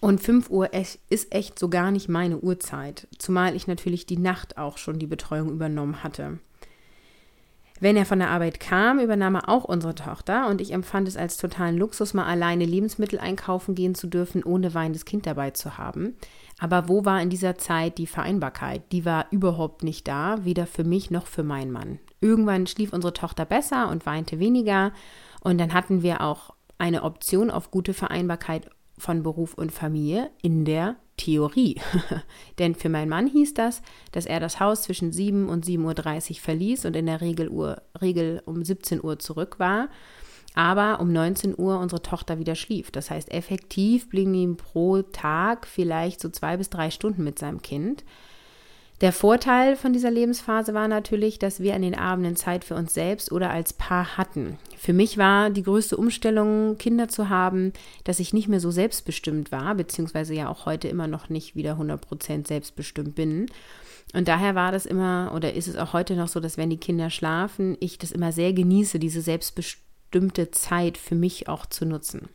Und 0.00 0.20
5 0.20 0.50
Uhr 0.50 0.72
ist 0.74 1.00
echt 1.08 1.58
so 1.58 1.68
gar 1.68 1.90
nicht 1.90 2.08
meine 2.08 2.38
Uhrzeit, 2.38 3.08
zumal 3.18 3.54
ich 3.56 3.66
natürlich 3.66 4.04
die 4.04 4.18
Nacht 4.18 4.58
auch 4.58 4.78
schon 4.78 4.98
die 4.98 5.06
Betreuung 5.06 5.50
übernommen 5.50 6.02
hatte. 6.02 6.38
Wenn 7.78 7.96
er 7.96 8.06
von 8.06 8.18
der 8.18 8.30
Arbeit 8.30 8.58
kam, 8.58 9.00
übernahm 9.00 9.34
er 9.34 9.48
auch 9.50 9.64
unsere 9.64 9.94
Tochter 9.94 10.48
und 10.48 10.62
ich 10.62 10.72
empfand 10.72 11.06
es 11.08 11.16
als 11.16 11.36
totalen 11.36 11.76
Luxus, 11.76 12.14
mal 12.14 12.24
alleine 12.24 12.64
Lebensmittel 12.64 13.18
einkaufen 13.18 13.74
gehen 13.74 13.94
zu 13.94 14.06
dürfen, 14.06 14.42
ohne 14.42 14.72
weinendes 14.72 15.04
Kind 15.04 15.26
dabei 15.26 15.50
zu 15.50 15.76
haben. 15.76 16.16
Aber 16.58 16.88
wo 16.88 17.04
war 17.04 17.20
in 17.20 17.28
dieser 17.28 17.58
Zeit 17.58 17.98
die 17.98 18.06
Vereinbarkeit? 18.06 18.90
Die 18.92 19.04
war 19.04 19.26
überhaupt 19.30 19.82
nicht 19.82 20.08
da, 20.08 20.44
weder 20.44 20.66
für 20.66 20.84
mich 20.84 21.10
noch 21.10 21.26
für 21.26 21.42
meinen 21.42 21.70
Mann. 21.70 21.98
Irgendwann 22.20 22.66
schlief 22.66 22.94
unsere 22.94 23.12
Tochter 23.12 23.44
besser 23.44 23.90
und 23.90 24.06
weinte 24.06 24.38
weniger. 24.38 24.92
Und 25.42 25.58
dann 25.58 25.74
hatten 25.74 26.02
wir 26.02 26.22
auch 26.22 26.54
eine 26.78 27.02
Option 27.02 27.50
auf 27.50 27.70
gute 27.70 27.92
Vereinbarkeit 27.92 28.70
von 28.96 29.22
Beruf 29.22 29.52
und 29.52 29.70
Familie 29.70 30.30
in 30.40 30.64
der 30.64 30.96
Theorie. 31.16 31.80
Denn 32.58 32.74
für 32.74 32.88
meinen 32.88 33.08
Mann 33.08 33.26
hieß 33.26 33.54
das, 33.54 33.82
dass 34.12 34.26
er 34.26 34.40
das 34.40 34.60
Haus 34.60 34.82
zwischen 34.82 35.12
7 35.12 35.48
und 35.48 35.64
7.30 35.66 36.30
Uhr 36.30 36.36
verließ 36.36 36.84
und 36.84 36.96
in 36.96 37.06
der 37.06 37.20
Regel, 37.20 37.48
Uhr, 37.48 37.82
Regel 38.00 38.42
um 38.44 38.64
17 38.64 39.02
Uhr 39.02 39.18
zurück 39.18 39.58
war. 39.58 39.88
Aber 40.54 41.00
um 41.00 41.12
19 41.12 41.54
Uhr 41.58 41.78
unsere 41.78 42.00
Tochter 42.00 42.38
wieder 42.38 42.54
schlief. 42.54 42.90
Das 42.90 43.10
heißt, 43.10 43.30
effektiv 43.30 44.08
blieben 44.08 44.32
ihm 44.34 44.56
pro 44.56 45.02
Tag 45.02 45.66
vielleicht 45.66 46.20
so 46.20 46.30
zwei 46.30 46.56
bis 46.56 46.70
drei 46.70 46.90
Stunden 46.90 47.24
mit 47.24 47.38
seinem 47.38 47.60
Kind. 47.60 48.04
Der 49.02 49.12
Vorteil 49.12 49.76
von 49.76 49.92
dieser 49.92 50.10
Lebensphase 50.10 50.72
war 50.72 50.88
natürlich, 50.88 51.38
dass 51.38 51.60
wir 51.60 51.74
an 51.74 51.82
den 51.82 51.94
Abenden 51.94 52.34
Zeit 52.34 52.64
für 52.64 52.76
uns 52.76 52.94
selbst 52.94 53.30
oder 53.30 53.50
als 53.50 53.74
Paar 53.74 54.16
hatten. 54.16 54.56
Für 54.78 54.94
mich 54.94 55.18
war 55.18 55.50
die 55.50 55.64
größte 55.64 55.98
Umstellung, 55.98 56.78
Kinder 56.78 57.06
zu 57.08 57.28
haben, 57.28 57.74
dass 58.04 58.20
ich 58.20 58.32
nicht 58.32 58.48
mehr 58.48 58.60
so 58.60 58.70
selbstbestimmt 58.70 59.52
war, 59.52 59.74
beziehungsweise 59.74 60.32
ja 60.32 60.48
auch 60.48 60.64
heute 60.64 60.88
immer 60.88 61.08
noch 61.08 61.28
nicht 61.28 61.54
wieder 61.54 61.74
100% 61.74 62.48
selbstbestimmt 62.48 63.14
bin. 63.14 63.46
Und 64.14 64.28
daher 64.28 64.54
war 64.54 64.72
das 64.72 64.86
immer, 64.86 65.30
oder 65.34 65.52
ist 65.52 65.68
es 65.68 65.76
auch 65.76 65.92
heute 65.92 66.16
noch 66.16 66.28
so, 66.28 66.40
dass 66.40 66.56
wenn 66.56 66.70
die 66.70 66.78
Kinder 66.78 67.10
schlafen, 67.10 67.76
ich 67.80 67.98
das 67.98 68.12
immer 68.12 68.32
sehr 68.32 68.54
genieße, 68.54 68.98
diese 68.98 69.20
selbstbestimmte 69.20 70.52
Zeit 70.52 70.96
für 70.96 71.16
mich 71.16 71.50
auch 71.50 71.66
zu 71.66 71.84
nutzen. 71.84 72.30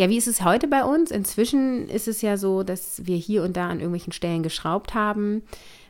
Ja, 0.00 0.08
wie 0.08 0.16
ist 0.16 0.28
es 0.28 0.42
heute 0.42 0.66
bei 0.66 0.82
uns? 0.82 1.10
Inzwischen 1.10 1.86
ist 1.90 2.08
es 2.08 2.22
ja 2.22 2.38
so, 2.38 2.62
dass 2.62 3.04
wir 3.04 3.16
hier 3.16 3.42
und 3.42 3.54
da 3.54 3.68
an 3.68 3.80
irgendwelchen 3.80 4.14
Stellen 4.14 4.42
geschraubt 4.42 4.94
haben. 4.94 5.42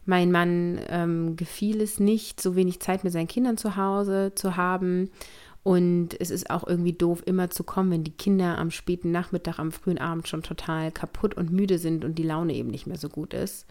Mein 0.05 0.33
Mann 0.33 0.81
ähm, 0.89 1.37
gefiel 1.37 1.81
es 1.81 2.01
nicht, 2.01 2.41
so 2.41 2.57
wenig 2.57 2.81
Zeit 2.81 3.05
mit 3.05 3.13
seinen 3.13 3.29
Kindern 3.29 3.57
zu 3.57 3.77
Hause 3.77 4.33
zu 4.35 4.57
haben. 4.57 5.13
Und 5.63 6.21
es 6.21 6.31
ist 6.31 6.51
auch 6.51 6.67
irgendwie 6.67 6.93
doof, 6.93 7.23
immer 7.25 7.51
zu 7.51 7.63
kommen, 7.63 7.93
wenn 7.93 8.03
die 8.03 8.11
Kinder 8.11 8.59
am 8.59 8.73
späten 8.73 9.13
Nachmittag, 9.13 9.61
am 9.61 9.71
frühen 9.71 9.99
Abend 9.99 10.27
schon 10.27 10.43
total 10.43 10.91
kaputt 10.91 11.35
und 11.35 11.53
müde 11.53 11.79
sind 11.79 12.05
und 12.05 12.17
die 12.17 12.25
Laune 12.25 12.55
eben 12.55 12.71
nicht 12.71 12.89
mehr 12.89 12.99
so 12.99 13.09
gut 13.09 13.33
ist. 13.33 13.65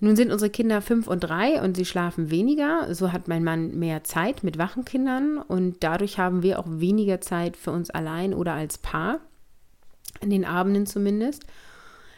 Nun 0.00 0.16
sind 0.16 0.32
unsere 0.32 0.50
Kinder 0.50 0.82
fünf 0.82 1.08
und 1.08 1.20
drei 1.20 1.62
und 1.62 1.78
sie 1.78 1.86
schlafen 1.86 2.30
weniger. 2.30 2.94
So 2.94 3.10
hat 3.10 3.26
mein 3.26 3.42
Mann 3.42 3.78
mehr 3.78 4.04
Zeit 4.04 4.44
mit 4.44 4.58
wachen 4.58 4.84
Kindern 4.84 5.38
und 5.38 5.76
dadurch 5.80 6.18
haben 6.18 6.42
wir 6.42 6.58
auch 6.58 6.66
weniger 6.68 7.22
Zeit 7.22 7.56
für 7.56 7.70
uns 7.70 7.88
allein 7.88 8.34
oder 8.34 8.52
als 8.52 8.76
Paar 8.76 9.20
in 10.20 10.30
den 10.30 10.44
Abenden 10.44 10.86
zumindest. 10.86 11.44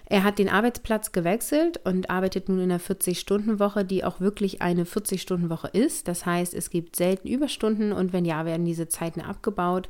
Er 0.07 0.25
hat 0.25 0.39
den 0.39 0.49
Arbeitsplatz 0.49 1.13
gewechselt 1.13 1.81
und 1.85 2.11
arbeitet 2.11 2.49
nun 2.49 2.59
in 2.59 2.71
einer 2.71 2.81
40-Stunden-Woche, 2.81 3.85
die 3.85 4.05
auch 4.05 4.21
wirklich 4.21 4.61
eine 4.61 4.85
40-Stunden-Woche 4.85 5.69
ist. 5.69 6.07
Das 6.07 6.27
heißt, 6.27 6.53
es 6.55 6.71
gibt 6.71 6.97
selten 6.97 7.29
Überstunden 7.29 7.93
und 7.93 8.13
wenn 8.13 8.25
ja, 8.25 8.45
werden 8.45 8.67
diese 8.67 8.89
Zeiten 8.89 9.21
abgebaut. 9.21 9.89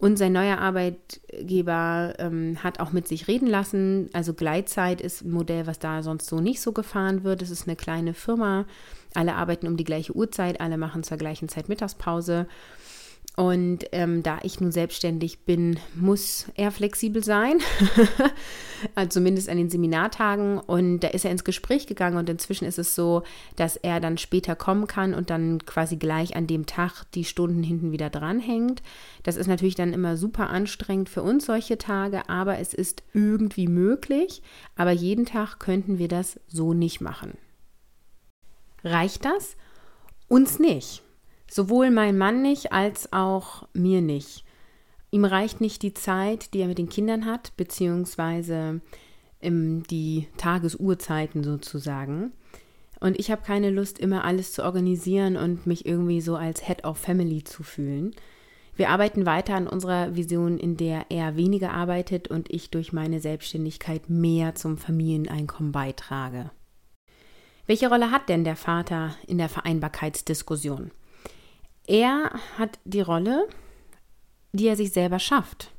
Und 0.00 0.16
sein 0.16 0.32
neuer 0.32 0.58
Arbeitgeber 0.58 2.14
ähm, 2.18 2.56
hat 2.64 2.80
auch 2.80 2.90
mit 2.90 3.06
sich 3.06 3.28
reden 3.28 3.46
lassen. 3.46 4.08
Also 4.14 4.32
Gleitzeit 4.32 5.02
ist 5.02 5.22
ein 5.22 5.30
Modell, 5.30 5.66
was 5.66 5.78
da 5.78 6.02
sonst 6.02 6.26
so 6.26 6.40
nicht 6.40 6.62
so 6.62 6.72
gefahren 6.72 7.22
wird. 7.22 7.42
Es 7.42 7.50
ist 7.50 7.68
eine 7.68 7.76
kleine 7.76 8.14
Firma. 8.14 8.64
Alle 9.12 9.34
arbeiten 9.34 9.66
um 9.66 9.76
die 9.76 9.84
gleiche 9.84 10.16
Uhrzeit, 10.16 10.60
alle 10.60 10.78
machen 10.78 11.02
zur 11.02 11.18
gleichen 11.18 11.50
Zeit 11.50 11.68
Mittagspause. 11.68 12.46
Und 13.36 13.86
ähm, 13.92 14.22
da 14.22 14.40
ich 14.42 14.60
nun 14.60 14.72
selbstständig 14.72 15.44
bin, 15.44 15.78
muss 15.94 16.46
er 16.56 16.70
flexibel 16.70 17.22
sein, 17.24 17.60
also 18.94 19.08
zumindest 19.08 19.48
an 19.48 19.56
den 19.56 19.70
Seminartagen. 19.70 20.58
Und 20.58 21.00
da 21.00 21.08
ist 21.08 21.24
er 21.24 21.30
ins 21.30 21.44
Gespräch 21.44 21.86
gegangen 21.86 22.18
und 22.18 22.28
inzwischen 22.28 22.66
ist 22.66 22.78
es 22.78 22.94
so, 22.94 23.22
dass 23.56 23.76
er 23.76 24.00
dann 24.00 24.18
später 24.18 24.56
kommen 24.56 24.86
kann 24.88 25.14
und 25.14 25.30
dann 25.30 25.64
quasi 25.64 25.96
gleich 25.96 26.34
an 26.34 26.48
dem 26.48 26.66
Tag 26.66 27.04
die 27.14 27.24
Stunden 27.24 27.62
hinten 27.62 27.92
wieder 27.92 28.10
dranhängt. 28.10 28.82
Das 29.22 29.36
ist 29.36 29.46
natürlich 29.46 29.76
dann 29.76 29.92
immer 29.92 30.16
super 30.16 30.50
anstrengend 30.50 31.08
für 31.08 31.22
uns 31.22 31.46
solche 31.46 31.78
Tage, 31.78 32.28
aber 32.28 32.58
es 32.58 32.74
ist 32.74 33.04
irgendwie 33.14 33.68
möglich. 33.68 34.42
Aber 34.74 34.90
jeden 34.90 35.24
Tag 35.24 35.60
könnten 35.60 35.98
wir 35.98 36.08
das 36.08 36.40
so 36.48 36.74
nicht 36.74 37.00
machen. 37.00 37.38
Reicht 38.82 39.24
das? 39.24 39.56
Uns 40.28 40.58
nicht. 40.58 41.02
Sowohl 41.50 41.90
mein 41.90 42.16
Mann 42.16 42.42
nicht 42.42 42.72
als 42.72 43.12
auch 43.12 43.66
mir 43.74 44.00
nicht. 44.00 44.44
Ihm 45.10 45.24
reicht 45.24 45.60
nicht 45.60 45.82
die 45.82 45.94
Zeit, 45.94 46.54
die 46.54 46.60
er 46.60 46.68
mit 46.68 46.78
den 46.78 46.88
Kindern 46.88 47.26
hat, 47.26 47.56
beziehungsweise 47.56 48.80
ähm, 49.42 49.82
die 49.90 50.28
Tagesuhrzeiten 50.36 51.42
sozusagen. 51.42 52.32
Und 53.00 53.18
ich 53.18 53.32
habe 53.32 53.42
keine 53.42 53.70
Lust, 53.70 53.98
immer 53.98 54.24
alles 54.24 54.52
zu 54.52 54.62
organisieren 54.62 55.36
und 55.36 55.66
mich 55.66 55.86
irgendwie 55.86 56.20
so 56.20 56.36
als 56.36 56.64
Head 56.64 56.84
of 56.84 56.98
Family 56.98 57.42
zu 57.42 57.64
fühlen. 57.64 58.14
Wir 58.76 58.90
arbeiten 58.90 59.26
weiter 59.26 59.56
an 59.56 59.66
unserer 59.66 60.14
Vision, 60.14 60.56
in 60.56 60.76
der 60.76 61.06
er 61.08 61.34
weniger 61.34 61.72
arbeitet 61.72 62.28
und 62.28 62.48
ich 62.48 62.70
durch 62.70 62.92
meine 62.92 63.18
Selbstständigkeit 63.18 64.08
mehr 64.08 64.54
zum 64.54 64.78
Familieneinkommen 64.78 65.72
beitrage. 65.72 66.52
Welche 67.66 67.88
Rolle 67.88 68.12
hat 68.12 68.28
denn 68.28 68.44
der 68.44 68.56
Vater 68.56 69.16
in 69.26 69.38
der 69.38 69.48
Vereinbarkeitsdiskussion? 69.48 70.92
Er 71.90 72.30
hat 72.56 72.78
die 72.84 73.00
Rolle, 73.00 73.48
die 74.52 74.68
er 74.68 74.76
sich 74.76 74.92
selber 74.92 75.18
schafft, 75.18 75.72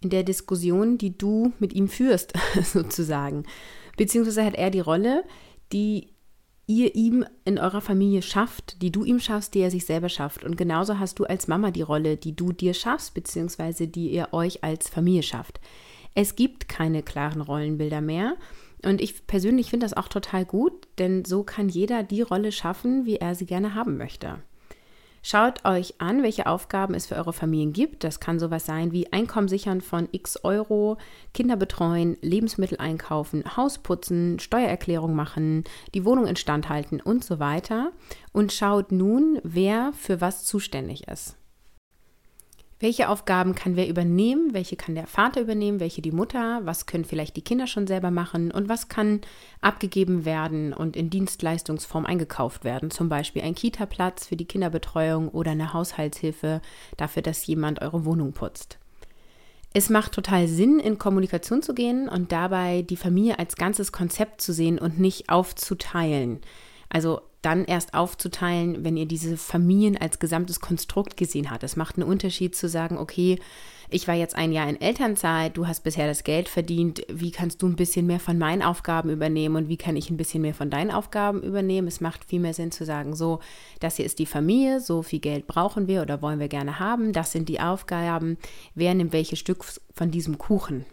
in 0.00 0.10
der 0.10 0.22
Diskussion, 0.22 0.96
die 0.96 1.18
du 1.18 1.52
mit 1.58 1.72
ihm 1.72 1.88
führst, 1.88 2.34
sozusagen. 2.62 3.42
Beziehungsweise 3.96 4.44
hat 4.44 4.54
er 4.54 4.70
die 4.70 4.78
Rolle, 4.78 5.24
die 5.72 6.14
ihr 6.68 6.94
ihm 6.94 7.26
in 7.44 7.58
eurer 7.58 7.80
Familie 7.80 8.22
schafft, 8.22 8.80
die 8.80 8.92
du 8.92 9.02
ihm 9.02 9.18
schaffst, 9.18 9.54
die 9.54 9.58
er 9.58 9.72
sich 9.72 9.86
selber 9.86 10.08
schafft. 10.08 10.44
Und 10.44 10.56
genauso 10.56 11.00
hast 11.00 11.18
du 11.18 11.24
als 11.24 11.48
Mama 11.48 11.72
die 11.72 11.82
Rolle, 11.82 12.16
die 12.16 12.36
du 12.36 12.52
dir 12.52 12.72
schaffst, 12.72 13.14
beziehungsweise 13.14 13.88
die 13.88 14.12
ihr 14.12 14.28
euch 14.30 14.62
als 14.62 14.88
Familie 14.88 15.24
schafft. 15.24 15.60
Es 16.14 16.36
gibt 16.36 16.68
keine 16.68 17.02
klaren 17.02 17.40
Rollenbilder 17.40 18.00
mehr. 18.00 18.36
Und 18.84 19.00
ich 19.00 19.26
persönlich 19.26 19.70
finde 19.70 19.84
das 19.86 19.96
auch 19.96 20.06
total 20.06 20.44
gut, 20.44 20.86
denn 20.98 21.24
so 21.24 21.42
kann 21.42 21.68
jeder 21.68 22.04
die 22.04 22.22
Rolle 22.22 22.52
schaffen, 22.52 23.04
wie 23.04 23.16
er 23.16 23.34
sie 23.34 23.46
gerne 23.46 23.74
haben 23.74 23.96
möchte. 23.96 24.38
Schaut 25.28 25.64
euch 25.64 26.00
an, 26.00 26.22
welche 26.22 26.46
Aufgaben 26.46 26.94
es 26.94 27.06
für 27.06 27.16
eure 27.16 27.32
Familien 27.32 27.72
gibt. 27.72 28.04
Das 28.04 28.20
kann 28.20 28.38
sowas 28.38 28.64
sein 28.64 28.92
wie 28.92 29.12
Einkommen 29.12 29.48
sichern 29.48 29.80
von 29.80 30.08
x 30.12 30.44
Euro, 30.44 30.98
Kinder 31.34 31.56
betreuen, 31.56 32.16
Lebensmittel 32.20 32.78
einkaufen, 32.78 33.56
Haus 33.56 33.78
putzen, 33.78 34.38
Steuererklärung 34.38 35.16
machen, 35.16 35.64
die 35.94 36.04
Wohnung 36.04 36.28
instand 36.28 36.68
halten 36.68 37.00
und 37.00 37.24
so 37.24 37.40
weiter. 37.40 37.90
Und 38.32 38.52
schaut 38.52 38.92
nun, 38.92 39.40
wer 39.42 39.92
für 39.94 40.20
was 40.20 40.44
zuständig 40.44 41.08
ist. 41.08 41.36
Welche 42.78 43.08
Aufgaben 43.08 43.54
kann 43.54 43.74
wer 43.74 43.88
übernehmen? 43.88 44.52
Welche 44.52 44.76
kann 44.76 44.94
der 44.94 45.06
Vater 45.06 45.40
übernehmen? 45.40 45.80
Welche 45.80 46.02
die 46.02 46.12
Mutter? 46.12 46.60
Was 46.64 46.84
können 46.84 47.06
vielleicht 47.06 47.34
die 47.36 47.42
Kinder 47.42 47.66
schon 47.66 47.86
selber 47.86 48.10
machen? 48.10 48.50
Und 48.50 48.68
was 48.68 48.88
kann 48.88 49.22
abgegeben 49.62 50.26
werden 50.26 50.74
und 50.74 50.94
in 50.94 51.08
Dienstleistungsform 51.08 52.04
eingekauft 52.04 52.64
werden? 52.64 52.90
Zum 52.90 53.08
Beispiel 53.08 53.42
ein 53.42 53.54
Kita-Platz 53.54 54.26
für 54.26 54.36
die 54.36 54.44
Kinderbetreuung 54.44 55.30
oder 55.30 55.52
eine 55.52 55.72
Haushaltshilfe 55.72 56.60
dafür, 56.98 57.22
dass 57.22 57.46
jemand 57.46 57.80
eure 57.80 58.04
Wohnung 58.04 58.34
putzt. 58.34 58.78
Es 59.72 59.88
macht 59.88 60.12
total 60.12 60.46
Sinn, 60.46 60.78
in 60.78 60.98
Kommunikation 60.98 61.62
zu 61.62 61.74
gehen 61.74 62.10
und 62.10 62.30
dabei 62.30 62.82
die 62.82 62.96
Familie 62.96 63.38
als 63.38 63.56
ganzes 63.56 63.90
Konzept 63.90 64.42
zu 64.42 64.52
sehen 64.52 64.78
und 64.78 64.98
nicht 64.98 65.30
aufzuteilen. 65.30 66.40
Also 66.90 67.22
dann 67.42 67.64
erst 67.64 67.94
aufzuteilen, 67.94 68.84
wenn 68.84 68.96
ihr 68.96 69.06
diese 69.06 69.36
Familien 69.36 69.96
als 69.96 70.18
gesamtes 70.18 70.60
Konstrukt 70.60 71.16
gesehen 71.16 71.50
habt. 71.50 71.62
Es 71.62 71.76
macht 71.76 71.96
einen 71.96 72.08
Unterschied 72.08 72.56
zu 72.56 72.68
sagen, 72.68 72.98
okay, 72.98 73.38
ich 73.88 74.08
war 74.08 74.14
jetzt 74.14 74.34
ein 74.34 74.52
Jahr 74.52 74.68
in 74.68 74.80
Elternzeit, 74.80 75.56
du 75.56 75.66
hast 75.66 75.84
bisher 75.84 76.08
das 76.08 76.24
Geld 76.24 76.48
verdient, 76.48 77.06
wie 77.08 77.30
kannst 77.30 77.62
du 77.62 77.68
ein 77.68 77.76
bisschen 77.76 78.06
mehr 78.06 78.18
von 78.18 78.36
meinen 78.36 78.62
Aufgaben 78.62 79.10
übernehmen 79.10 79.56
und 79.56 79.68
wie 79.68 79.76
kann 79.76 79.96
ich 79.96 80.10
ein 80.10 80.16
bisschen 80.16 80.42
mehr 80.42 80.54
von 80.54 80.70
deinen 80.70 80.90
Aufgaben 80.90 81.42
übernehmen? 81.42 81.86
Es 81.86 82.00
macht 82.00 82.24
viel 82.24 82.40
mehr 82.40 82.54
Sinn 82.54 82.72
zu 82.72 82.84
sagen, 82.84 83.14
so, 83.14 83.38
das 83.78 83.96
hier 83.96 84.04
ist 84.04 84.18
die 84.18 84.26
Familie, 84.26 84.80
so 84.80 85.02
viel 85.02 85.20
Geld 85.20 85.46
brauchen 85.46 85.86
wir 85.86 86.02
oder 86.02 86.20
wollen 86.20 86.40
wir 86.40 86.48
gerne 86.48 86.80
haben, 86.80 87.12
das 87.12 87.32
sind 87.32 87.48
die 87.48 87.60
Aufgaben, 87.60 88.38
wer 88.74 88.92
nimmt 88.94 89.12
welches 89.12 89.38
Stück 89.38 89.64
von 89.94 90.10
diesem 90.10 90.36
Kuchen? 90.38 90.84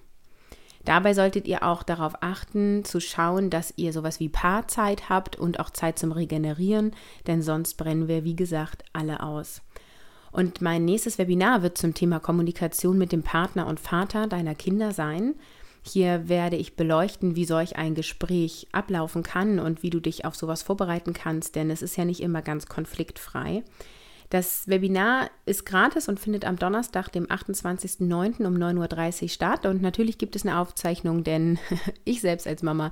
Dabei 0.86 1.14
solltet 1.14 1.48
ihr 1.48 1.64
auch 1.64 1.84
darauf 1.84 2.14
achten, 2.22 2.84
zu 2.84 3.00
schauen, 3.00 3.50
dass 3.50 3.74
ihr 3.78 3.94
sowas 3.94 4.20
wie 4.20 4.30
Paarzeit 4.30 5.10
habt 5.10 5.38
und 5.38 5.60
auch 5.60 5.70
Zeit 5.70 5.98
zum 5.98 6.12
Regenerieren, 6.12 6.92
denn 7.26 7.42
sonst 7.42 7.76
brennen 7.76 8.08
wir, 8.08 8.24
wie 8.24 8.36
gesagt, 8.36 8.84
alle 8.92 9.24
aus. 9.24 9.62
Und 10.32 10.62
mein 10.62 10.84
nächstes 10.84 11.20
Webinar 11.20 11.62
wird 11.62 11.78
zum 11.78 11.94
Thema 11.94 12.20
Kommunikation 12.20 12.98
mit 12.98 13.12
dem 13.12 13.24
Partner 13.24 13.68
und 13.68 13.80
Vater 13.80 14.28
deiner 14.28 14.56
Kinder 14.56 14.92
sein. 14.92 15.36
Hier 15.84 16.28
werde 16.28 16.56
ich 16.56 16.76
beleuchten, 16.76 17.36
wie 17.36 17.46
solch 17.46 17.76
ein 17.76 17.94
Gespräch 17.94 18.68
ablaufen 18.72 19.22
kann 19.22 19.60
und 19.60 19.84
wie 19.84 19.90
du 19.90 20.00
dich 20.00 20.26
auf 20.26 20.36
sowas 20.36 20.64
vorbereiten 20.64 21.14
kannst, 21.14 21.56
denn 21.56 21.70
es 21.70 21.82
ist 21.82 21.98
ja 21.98 22.04
nicht 22.06 22.22
immer 22.22 22.42
ganz 22.42 22.66
konfliktfrei. 22.66 23.64
Das 24.34 24.68
Webinar 24.68 25.30
ist 25.46 25.64
gratis 25.64 26.10
und 26.10 26.20
findet 26.20 26.44
am 26.44 26.56
Donnerstag, 26.56 27.10
dem 27.10 27.28
28.09. 27.28 28.48
um 28.48 28.56
9.30 28.56 29.22
Uhr 29.22 29.30
statt. 29.30 29.68
Und 29.68 29.84
natürlich 29.84 30.18
gibt 30.18 30.36
es 30.36 30.44
eine 30.44 30.58
Aufzeichnung, 30.58 31.24
denn 31.24 31.60
ich 32.04 32.20
selbst 32.22 32.48
als 32.48 32.64
Mama 32.64 32.90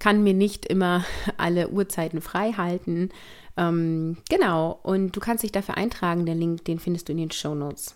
kann 0.00 0.24
mir 0.24 0.34
nicht 0.34 0.66
immer 0.66 1.04
alle 1.36 1.68
Uhrzeiten 1.68 2.20
frei 2.20 2.54
halten. 2.54 3.10
Ähm, 3.56 4.16
genau, 4.28 4.80
und 4.82 5.14
du 5.14 5.20
kannst 5.20 5.44
dich 5.44 5.52
dafür 5.52 5.76
eintragen. 5.76 6.26
Der 6.26 6.34
Link, 6.34 6.64
den 6.64 6.80
findest 6.80 7.06
du 7.08 7.12
in 7.12 7.18
den 7.18 7.30
Show 7.30 7.54
Notes. 7.54 7.94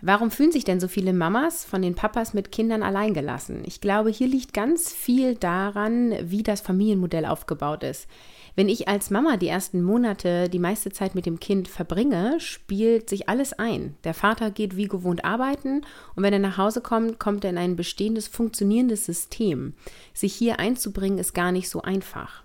Warum 0.00 0.30
fühlen 0.30 0.52
sich 0.52 0.62
denn 0.62 0.78
so 0.78 0.86
viele 0.86 1.12
Mamas 1.12 1.64
von 1.64 1.82
den 1.82 1.96
Papas 1.96 2.32
mit 2.32 2.52
Kindern 2.52 2.84
alleingelassen? 2.84 3.62
Ich 3.66 3.80
glaube, 3.80 4.10
hier 4.10 4.28
liegt 4.28 4.54
ganz 4.54 4.92
viel 4.92 5.34
daran, 5.34 6.14
wie 6.22 6.44
das 6.44 6.60
Familienmodell 6.60 7.26
aufgebaut 7.26 7.82
ist. 7.82 8.06
Wenn 8.54 8.68
ich 8.68 8.86
als 8.86 9.10
Mama 9.10 9.36
die 9.36 9.48
ersten 9.48 9.82
Monate 9.82 10.48
die 10.48 10.60
meiste 10.60 10.90
Zeit 10.90 11.16
mit 11.16 11.26
dem 11.26 11.40
Kind 11.40 11.66
verbringe, 11.66 12.38
spielt 12.38 13.08
sich 13.08 13.28
alles 13.28 13.52
ein. 13.52 13.96
Der 14.04 14.14
Vater 14.14 14.52
geht 14.52 14.76
wie 14.76 14.86
gewohnt 14.86 15.24
arbeiten 15.24 15.82
und 16.14 16.22
wenn 16.22 16.32
er 16.32 16.38
nach 16.38 16.58
Hause 16.58 16.80
kommt, 16.80 17.18
kommt 17.18 17.42
er 17.42 17.50
in 17.50 17.58
ein 17.58 17.74
bestehendes, 17.74 18.28
funktionierendes 18.28 19.04
System. 19.04 19.74
Sich 20.14 20.32
hier 20.32 20.60
einzubringen, 20.60 21.18
ist 21.18 21.34
gar 21.34 21.50
nicht 21.50 21.68
so 21.68 21.82
einfach. 21.82 22.44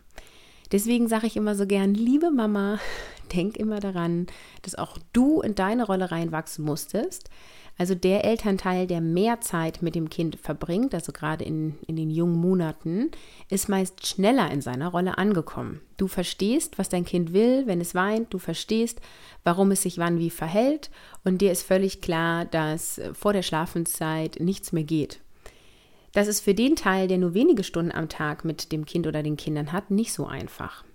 Deswegen 0.73 1.07
sage 1.07 1.27
ich 1.27 1.37
immer 1.37 1.53
so 1.53 1.67
gern, 1.67 1.93
liebe 1.93 2.31
Mama, 2.31 2.79
denk 3.33 3.57
immer 3.57 3.79
daran, 3.79 4.25
dass 4.63 4.75
auch 4.75 4.97
du 5.13 5.41
in 5.41 5.53
deine 5.53 5.85
Rolle 5.85 6.11
reinwachsen 6.11 6.65
musstest. 6.65 7.29
Also 7.77 7.95
der 7.95 8.23
Elternteil, 8.23 8.85
der 8.85 9.01
mehr 9.01 9.39
Zeit 9.41 9.81
mit 9.81 9.95
dem 9.95 10.09
Kind 10.09 10.35
verbringt, 10.35 10.93
also 10.93 11.11
gerade 11.11 11.43
in, 11.43 11.75
in 11.87 11.95
den 11.95 12.09
jungen 12.09 12.35
Monaten, 12.35 13.11
ist 13.49 13.69
meist 13.69 14.05
schneller 14.05 14.51
in 14.51 14.61
seiner 14.61 14.89
Rolle 14.89 15.17
angekommen. 15.17 15.79
Du 15.97 16.07
verstehst, 16.07 16.77
was 16.77 16.89
dein 16.89 17.05
Kind 17.05 17.33
will, 17.33 17.65
wenn 17.65 17.81
es 17.81 17.95
weint, 17.95 18.33
du 18.33 18.39
verstehst, 18.39 18.99
warum 19.43 19.71
es 19.71 19.83
sich 19.83 19.97
wann 19.99 20.19
wie 20.19 20.29
verhält 20.29 20.91
und 21.23 21.41
dir 21.41 21.51
ist 21.51 21.63
völlig 21.63 22.01
klar, 22.01 22.45
dass 22.45 23.01
vor 23.13 23.33
der 23.33 23.43
Schlafenszeit 23.43 24.37
nichts 24.39 24.71
mehr 24.71 24.83
geht. 24.83 25.22
Das 26.13 26.27
ist 26.27 26.41
für 26.41 26.53
den 26.53 26.75
Teil, 26.75 27.07
der 27.07 27.17
nur 27.17 27.33
wenige 27.33 27.63
Stunden 27.63 27.91
am 27.91 28.07
Tag 28.07 28.45
mit 28.45 28.71
dem 28.71 28.85
Kind 28.85 29.07
oder 29.07 29.23
den 29.23 29.35
Kindern 29.35 29.71
hat, 29.71 29.91
nicht 29.91 30.13
so 30.13 30.25
einfach. 30.25 30.85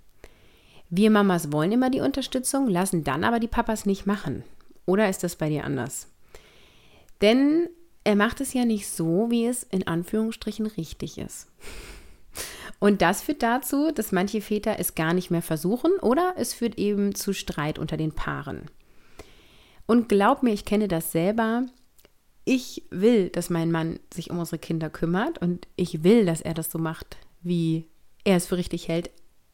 Wir 0.90 1.10
Mamas 1.10 1.52
wollen 1.52 1.72
immer 1.72 1.90
die 1.90 2.00
Unterstützung, 2.00 2.68
lassen 2.68 3.04
dann 3.04 3.24
aber 3.24 3.40
die 3.40 3.48
Papas 3.48 3.84
nicht 3.84 4.06
machen. 4.06 4.44
Oder 4.86 5.10
ist 5.10 5.22
das 5.22 5.36
bei 5.36 5.50
dir 5.50 5.64
anders? 5.64 6.08
Denn 7.20 7.68
er 8.04 8.16
macht 8.16 8.40
es 8.40 8.54
ja 8.54 8.64
nicht 8.64 8.88
so, 8.88 9.26
wie 9.28 9.44
es 9.44 9.64
in 9.64 9.86
Anführungsstrichen 9.86 10.66
richtig 10.66 11.18
ist. 11.18 11.48
Und 12.78 13.02
das 13.02 13.22
führt 13.22 13.42
dazu, 13.42 13.90
dass 13.92 14.12
manche 14.12 14.40
Väter 14.40 14.78
es 14.78 14.94
gar 14.94 15.12
nicht 15.12 15.30
mehr 15.30 15.42
versuchen 15.42 15.92
oder 16.00 16.34
es 16.36 16.54
führt 16.54 16.78
eben 16.78 17.14
zu 17.14 17.32
Streit 17.32 17.78
unter 17.78 17.96
den 17.96 18.12
Paaren. 18.12 18.70
Und 19.86 20.08
glaub 20.08 20.42
mir, 20.42 20.52
ich 20.52 20.64
kenne 20.64 20.86
das 20.86 21.10
selber. 21.10 21.66
Ich 22.50 22.82
will, 22.88 23.28
dass 23.28 23.50
mein 23.50 23.70
Mann 23.70 24.00
sich 24.10 24.30
um 24.30 24.38
unsere 24.38 24.58
Kinder 24.58 24.88
kümmert 24.88 25.36
und 25.36 25.68
ich 25.76 26.02
will, 26.02 26.24
dass 26.24 26.40
er 26.40 26.54
das 26.54 26.70
so 26.70 26.78
macht, 26.78 27.18
wie 27.42 27.90
er 28.24 28.38
es 28.38 28.46
für 28.46 28.56
richtig 28.56 28.88
hält. 28.88 29.10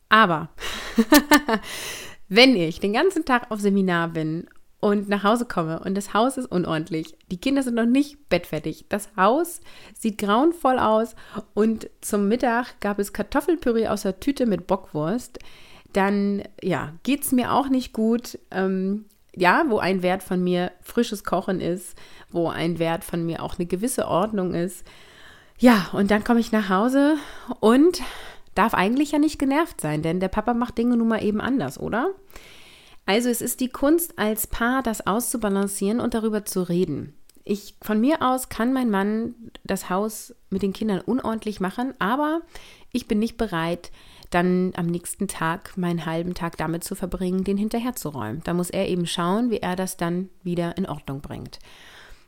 Aber 0.08 0.50
wenn 2.28 2.54
ich 2.54 2.78
den 2.78 2.92
ganzen 2.92 3.24
Tag 3.24 3.50
auf 3.50 3.58
Seminar 3.58 4.10
bin 4.10 4.46
und 4.78 5.08
nach 5.08 5.24
Hause 5.24 5.44
komme 5.44 5.80
und 5.80 5.96
das 5.96 6.14
Haus 6.14 6.36
ist 6.36 6.46
unordentlich, 6.46 7.16
die 7.32 7.40
Kinder 7.40 7.64
sind 7.64 7.74
noch 7.74 7.84
nicht 7.84 8.28
bettfertig, 8.28 8.84
das 8.90 9.08
Haus 9.16 9.60
sieht 9.98 10.18
grauenvoll 10.18 10.78
aus 10.78 11.16
und 11.52 11.90
zum 12.00 12.28
Mittag 12.28 12.78
gab 12.78 13.00
es 13.00 13.12
Kartoffelpüree 13.12 13.88
aus 13.88 14.02
der 14.02 14.20
Tüte 14.20 14.46
mit 14.46 14.68
Bockwurst, 14.68 15.40
dann 15.92 16.44
ja, 16.62 16.92
geht 17.02 17.24
es 17.24 17.32
mir 17.32 17.54
auch 17.54 17.68
nicht 17.68 17.92
gut. 17.92 18.38
Ähm, 18.52 19.06
ja, 19.36 19.64
wo 19.68 19.78
ein 19.78 20.02
Wert 20.02 20.22
von 20.22 20.42
mir 20.42 20.72
frisches 20.82 21.24
Kochen 21.24 21.60
ist, 21.60 21.96
wo 22.30 22.48
ein 22.48 22.78
Wert 22.78 23.04
von 23.04 23.24
mir 23.24 23.42
auch 23.42 23.58
eine 23.58 23.66
gewisse 23.66 24.06
Ordnung 24.08 24.54
ist. 24.54 24.84
Ja, 25.58 25.88
und 25.92 26.10
dann 26.10 26.24
komme 26.24 26.40
ich 26.40 26.52
nach 26.52 26.68
Hause 26.68 27.16
und 27.60 28.00
darf 28.54 28.74
eigentlich 28.74 29.12
ja 29.12 29.18
nicht 29.18 29.38
genervt 29.38 29.80
sein, 29.80 30.02
denn 30.02 30.20
der 30.20 30.28
Papa 30.28 30.54
macht 30.54 30.78
Dinge 30.78 30.96
nun 30.96 31.08
mal 31.08 31.22
eben 31.22 31.40
anders, 31.40 31.78
oder? 31.78 32.10
Also 33.06 33.28
es 33.28 33.40
ist 33.40 33.60
die 33.60 33.68
Kunst 33.68 34.18
als 34.18 34.46
Paar, 34.46 34.82
das 34.82 35.06
auszubalancieren 35.06 36.00
und 36.00 36.14
darüber 36.14 36.44
zu 36.44 36.62
reden. 36.62 37.14
Ich 37.44 37.76
von 37.82 38.00
mir 38.00 38.22
aus 38.22 38.48
kann 38.48 38.72
mein 38.72 38.90
Mann 38.90 39.34
das 39.64 39.90
Haus 39.90 40.34
mit 40.48 40.62
den 40.62 40.72
Kindern 40.72 41.00
unordentlich 41.00 41.60
machen, 41.60 41.92
aber 41.98 42.40
ich 42.90 43.06
bin 43.06 43.18
nicht 43.18 43.36
bereit, 43.36 43.90
dann 44.30 44.72
am 44.76 44.86
nächsten 44.86 45.28
Tag 45.28 45.76
meinen 45.76 46.06
halben 46.06 46.34
Tag 46.34 46.56
damit 46.56 46.84
zu 46.84 46.94
verbringen, 46.94 47.44
den 47.44 47.56
hinterherzuräumen. 47.56 48.42
Da 48.44 48.54
muss 48.54 48.70
er 48.70 48.88
eben 48.88 49.06
schauen, 49.06 49.50
wie 49.50 49.58
er 49.58 49.76
das 49.76 49.96
dann 49.96 50.28
wieder 50.42 50.76
in 50.76 50.86
Ordnung 50.86 51.20
bringt. 51.20 51.58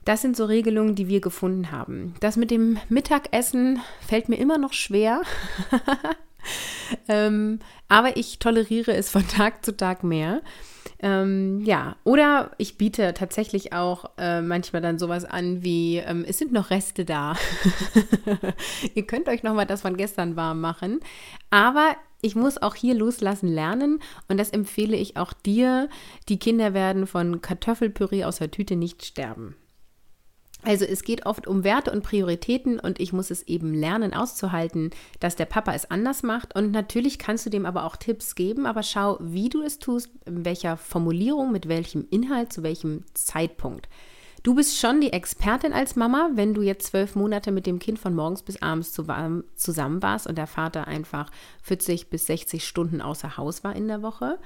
Das 0.05 0.23
sind 0.23 0.37
so 0.37 0.45
Regelungen, 0.45 0.95
die 0.95 1.09
wir 1.09 1.21
gefunden 1.21 1.73
haben. 1.73 2.15
Das 2.21 2.37
mit 2.37 2.53
dem 2.53 2.79
Mittagessen 2.89 3.81
fällt 4.07 4.29
mir 4.29 4.37
immer 4.37 4.57
noch 4.57 4.73
schwer. 4.73 5.23
ähm, 7.09 7.59
aber 7.89 8.17
ich 8.17 8.39
toleriere 8.39 8.95
es 8.95 9.11
von 9.11 9.27
Tag 9.27 9.65
zu 9.65 9.77
Tag 9.77 10.05
mehr. 10.05 10.43
Ähm, 11.01 11.63
ja, 11.65 11.97
oder 12.05 12.53
ich 12.59 12.79
biete 12.79 13.13
tatsächlich 13.15 13.73
auch 13.73 14.11
äh, 14.17 14.41
manchmal 14.41 14.81
dann 14.83 14.99
sowas 14.99 15.25
an 15.25 15.63
wie, 15.63 15.99
ähm, 15.99 16.25
es 16.27 16.39
sind 16.39 16.53
noch 16.53 16.71
Reste 16.71 17.05
da. 17.05 17.37
Ihr 18.95 19.07
könnt 19.07 19.29
euch 19.29 19.43
nochmal 19.43 19.67
das 19.67 19.83
von 19.83 19.97
gestern 19.97 20.37
warm 20.37 20.61
machen. 20.61 21.01
Aber 21.51 21.97
ich 22.23 22.35
muss 22.35 22.61
auch 22.61 22.75
hier 22.75 22.95
loslassen 22.95 23.49
lernen 23.49 24.01
und 24.29 24.39
das 24.39 24.51
empfehle 24.51 24.97
ich 24.97 25.17
auch 25.17 25.33
dir. 25.33 25.89
Die 26.29 26.39
Kinder 26.39 26.73
werden 26.73 27.07
von 27.07 27.43
Kartoffelpüree 27.43 28.25
aus 28.25 28.37
der 28.37 28.51
Tüte 28.51 28.77
nicht 28.77 29.05
sterben. 29.05 29.55
Also 30.67 30.85
es 30.85 31.05
geht 31.05 31.27
oft 31.27 31.47
um 31.47 31.63
Werte 31.63 31.93
und 31.93 32.03
Prioritäten 32.03 32.81
und 32.81 32.99
ich 32.99 33.13
muss 33.13 33.31
es 33.31 33.45
eben 33.45 33.73
lernen 33.73 34.13
auszuhalten, 34.13 34.91
dass 35.21 35.37
der 35.37 35.45
Papa 35.45 35.73
es 35.75 35.89
anders 35.93 36.25
macht. 36.25 36.57
Und 36.57 36.73
natürlich 36.73 37.21
kannst 37.21 37.47
du 37.47 37.51
dem 37.51 37.67
aber 37.67 37.85
auch 37.85 37.95
Tipps 37.95 38.35
geben, 38.35 38.67
aber 38.67 38.83
schau, 38.83 39.17
wie 39.21 39.49
du 39.49 39.63
es 39.63 39.79
tust, 39.79 40.11
in 40.25 40.45
welcher 40.45 40.77
Formulierung, 40.77 41.53
mit 41.53 41.69
welchem 41.69 42.05
Inhalt, 42.11 42.53
zu 42.53 42.65
welchem 42.65 43.05
Zeitpunkt. 43.15 43.89
Du 44.43 44.57
bist 44.57 44.77
schon 44.81 45.01
die 45.01 45.13
Expertin 45.13 45.73
als 45.73 45.95
Mama, 45.95 46.31
wenn 46.35 46.53
du 46.53 46.63
jetzt 46.63 46.89
zwölf 46.89 47.15
Monate 47.15 47.53
mit 47.53 47.67
dem 47.67 47.79
Kind 47.79 48.01
von 48.01 48.17
morgens 48.17 48.43
bis 48.43 48.61
abends 48.61 48.93
zusammen 48.93 50.03
warst 50.03 50.27
und 50.27 50.37
der 50.37 50.49
Vater 50.49 50.89
einfach 50.89 51.31
40 51.63 52.11
bis 52.11 52.27
60 52.27 52.67
Stunden 52.67 53.01
außer 53.01 53.37
Haus 53.37 53.63
war 53.63 53.77
in 53.77 53.87
der 53.87 54.03
Woche. 54.03 54.41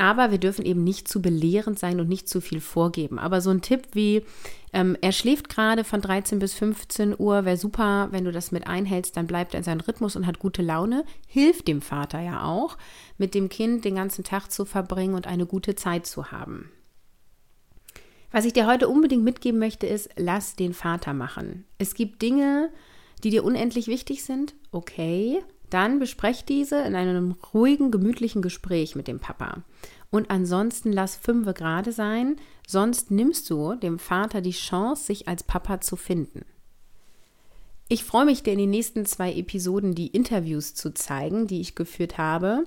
Aber 0.00 0.30
wir 0.30 0.38
dürfen 0.38 0.64
eben 0.64 0.82
nicht 0.82 1.08
zu 1.08 1.20
belehrend 1.20 1.78
sein 1.78 2.00
und 2.00 2.08
nicht 2.08 2.26
zu 2.26 2.40
viel 2.40 2.62
vorgeben. 2.62 3.18
Aber 3.18 3.42
so 3.42 3.50
ein 3.50 3.60
Tipp 3.60 3.88
wie, 3.92 4.24
ähm, 4.72 4.96
er 5.02 5.12
schläft 5.12 5.50
gerade 5.50 5.84
von 5.84 6.00
13 6.00 6.38
bis 6.38 6.54
15 6.54 7.14
Uhr, 7.18 7.44
wäre 7.44 7.58
super, 7.58 8.08
wenn 8.10 8.24
du 8.24 8.32
das 8.32 8.50
mit 8.50 8.66
einhältst, 8.66 9.18
dann 9.18 9.26
bleibt 9.26 9.52
er 9.52 9.58
in 9.58 9.64
seinem 9.64 9.80
Rhythmus 9.80 10.16
und 10.16 10.26
hat 10.26 10.38
gute 10.38 10.62
Laune. 10.62 11.04
Hilft 11.26 11.68
dem 11.68 11.82
Vater 11.82 12.18
ja 12.18 12.44
auch, 12.44 12.78
mit 13.18 13.34
dem 13.34 13.50
Kind 13.50 13.84
den 13.84 13.96
ganzen 13.96 14.24
Tag 14.24 14.50
zu 14.50 14.64
verbringen 14.64 15.14
und 15.14 15.26
eine 15.26 15.44
gute 15.44 15.74
Zeit 15.74 16.06
zu 16.06 16.32
haben. 16.32 16.70
Was 18.32 18.46
ich 18.46 18.54
dir 18.54 18.66
heute 18.66 18.88
unbedingt 18.88 19.22
mitgeben 19.22 19.58
möchte, 19.58 19.86
ist, 19.86 20.08
lass 20.16 20.56
den 20.56 20.72
Vater 20.72 21.12
machen. 21.12 21.66
Es 21.76 21.92
gibt 21.92 22.22
Dinge, 22.22 22.70
die 23.22 23.28
dir 23.28 23.44
unendlich 23.44 23.86
wichtig 23.86 24.24
sind. 24.24 24.54
Okay, 24.72 25.42
dann 25.70 25.98
besprecht 25.98 26.48
diese 26.48 26.80
in 26.82 26.94
einem 26.94 27.36
ruhigen, 27.54 27.90
gemütlichen 27.90 28.42
Gespräch 28.42 28.94
mit 28.96 29.08
dem 29.08 29.20
Papa. 29.20 29.62
Und 30.10 30.30
ansonsten 30.30 30.92
lass 30.92 31.16
fünfe 31.16 31.54
gerade 31.54 31.92
sein, 31.92 32.36
sonst 32.66 33.10
nimmst 33.10 33.48
du 33.48 33.74
dem 33.74 33.98
Vater 33.98 34.40
die 34.40 34.50
Chance, 34.50 35.04
sich 35.04 35.28
als 35.28 35.42
Papa 35.44 35.80
zu 35.80 35.96
finden. 35.96 36.44
Ich 37.92 38.04
freue 38.04 38.24
mich, 38.24 38.44
dir 38.44 38.52
in 38.52 38.60
den 38.60 38.70
nächsten 38.70 39.04
zwei 39.04 39.32
Episoden 39.32 39.96
die 39.96 40.06
Interviews 40.06 40.76
zu 40.76 40.94
zeigen, 40.94 41.48
die 41.48 41.60
ich 41.60 41.74
geführt 41.74 42.18
habe. 42.18 42.62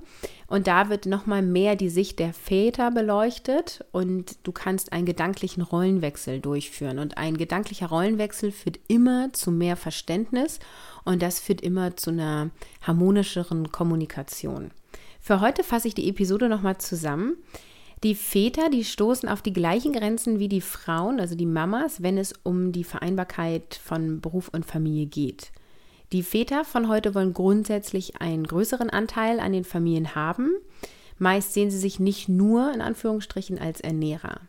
Und 0.48 0.68
da 0.68 0.90
wird 0.90 1.06
nochmal 1.06 1.42
mehr 1.42 1.78
die 1.78 1.88
Sicht 1.88 2.20
der 2.20 2.34
Väter 2.34 2.92
beleuchtet 2.92 3.86
und 3.94 4.36
du 4.44 4.52
kannst 4.52 4.92
einen 4.92 5.06
gedanklichen 5.06 5.64
Rollenwechsel 5.64 6.42
durchführen. 6.42 7.00
Und 7.00 7.18
ein 7.18 7.38
gedanklicher 7.38 7.88
Rollenwechsel 7.88 8.52
führt 8.52 8.82
immer 8.90 9.32
zu 9.32 9.50
mehr 9.50 9.78
Verständnis 9.78 10.60
und 11.06 11.22
das 11.22 11.40
führt 11.40 11.62
immer 11.62 11.96
zu 11.96 12.10
einer 12.10 12.50
harmonischeren 12.82 13.72
Kommunikation. 13.72 14.72
Für 15.22 15.40
heute 15.40 15.64
fasse 15.64 15.88
ich 15.88 15.96
die 15.96 16.10
Episode 16.10 16.50
nochmal 16.50 16.80
zusammen. 16.80 17.38
Die 18.04 18.16
Väter, 18.16 18.70
die 18.70 18.84
stoßen 18.84 19.30
auf 19.30 19.42
die 19.42 19.54
gleichen 19.54 19.94
Grenzen 19.94 20.38
wie 20.38 20.50
die 20.50 20.60
Frauen, 20.60 21.22
also 21.22 21.36
die 21.36 21.46
Mamas, 21.46 22.04
wenn 22.04 22.18
es 22.18 22.34
um 22.44 22.74
die 22.74 22.84
Vereinbarkeit 22.84 23.80
von 23.82 24.20
Beruf 24.20 24.50
und 24.50 24.66
Familie 24.66 25.06
geht. 25.06 25.54
Die 26.12 26.22
Väter 26.22 26.66
von 26.66 26.90
heute 26.90 27.16
wollen 27.16 27.34
grundsätzlich 27.34 28.20
einen 28.20 28.46
größeren 28.46 28.90
Anteil 28.90 29.40
an 29.40 29.54
den 29.54 29.64
Familien 29.64 30.16
haben. 30.16 30.52
Meist 31.18 31.54
sehen 31.54 31.72
sie 31.72 31.78
sich 31.78 32.02
nicht 32.02 32.28
nur 32.28 32.74
in 32.74 32.82
Anführungsstrichen 32.82 33.58
als 33.58 33.80
Ernährer. 33.80 34.42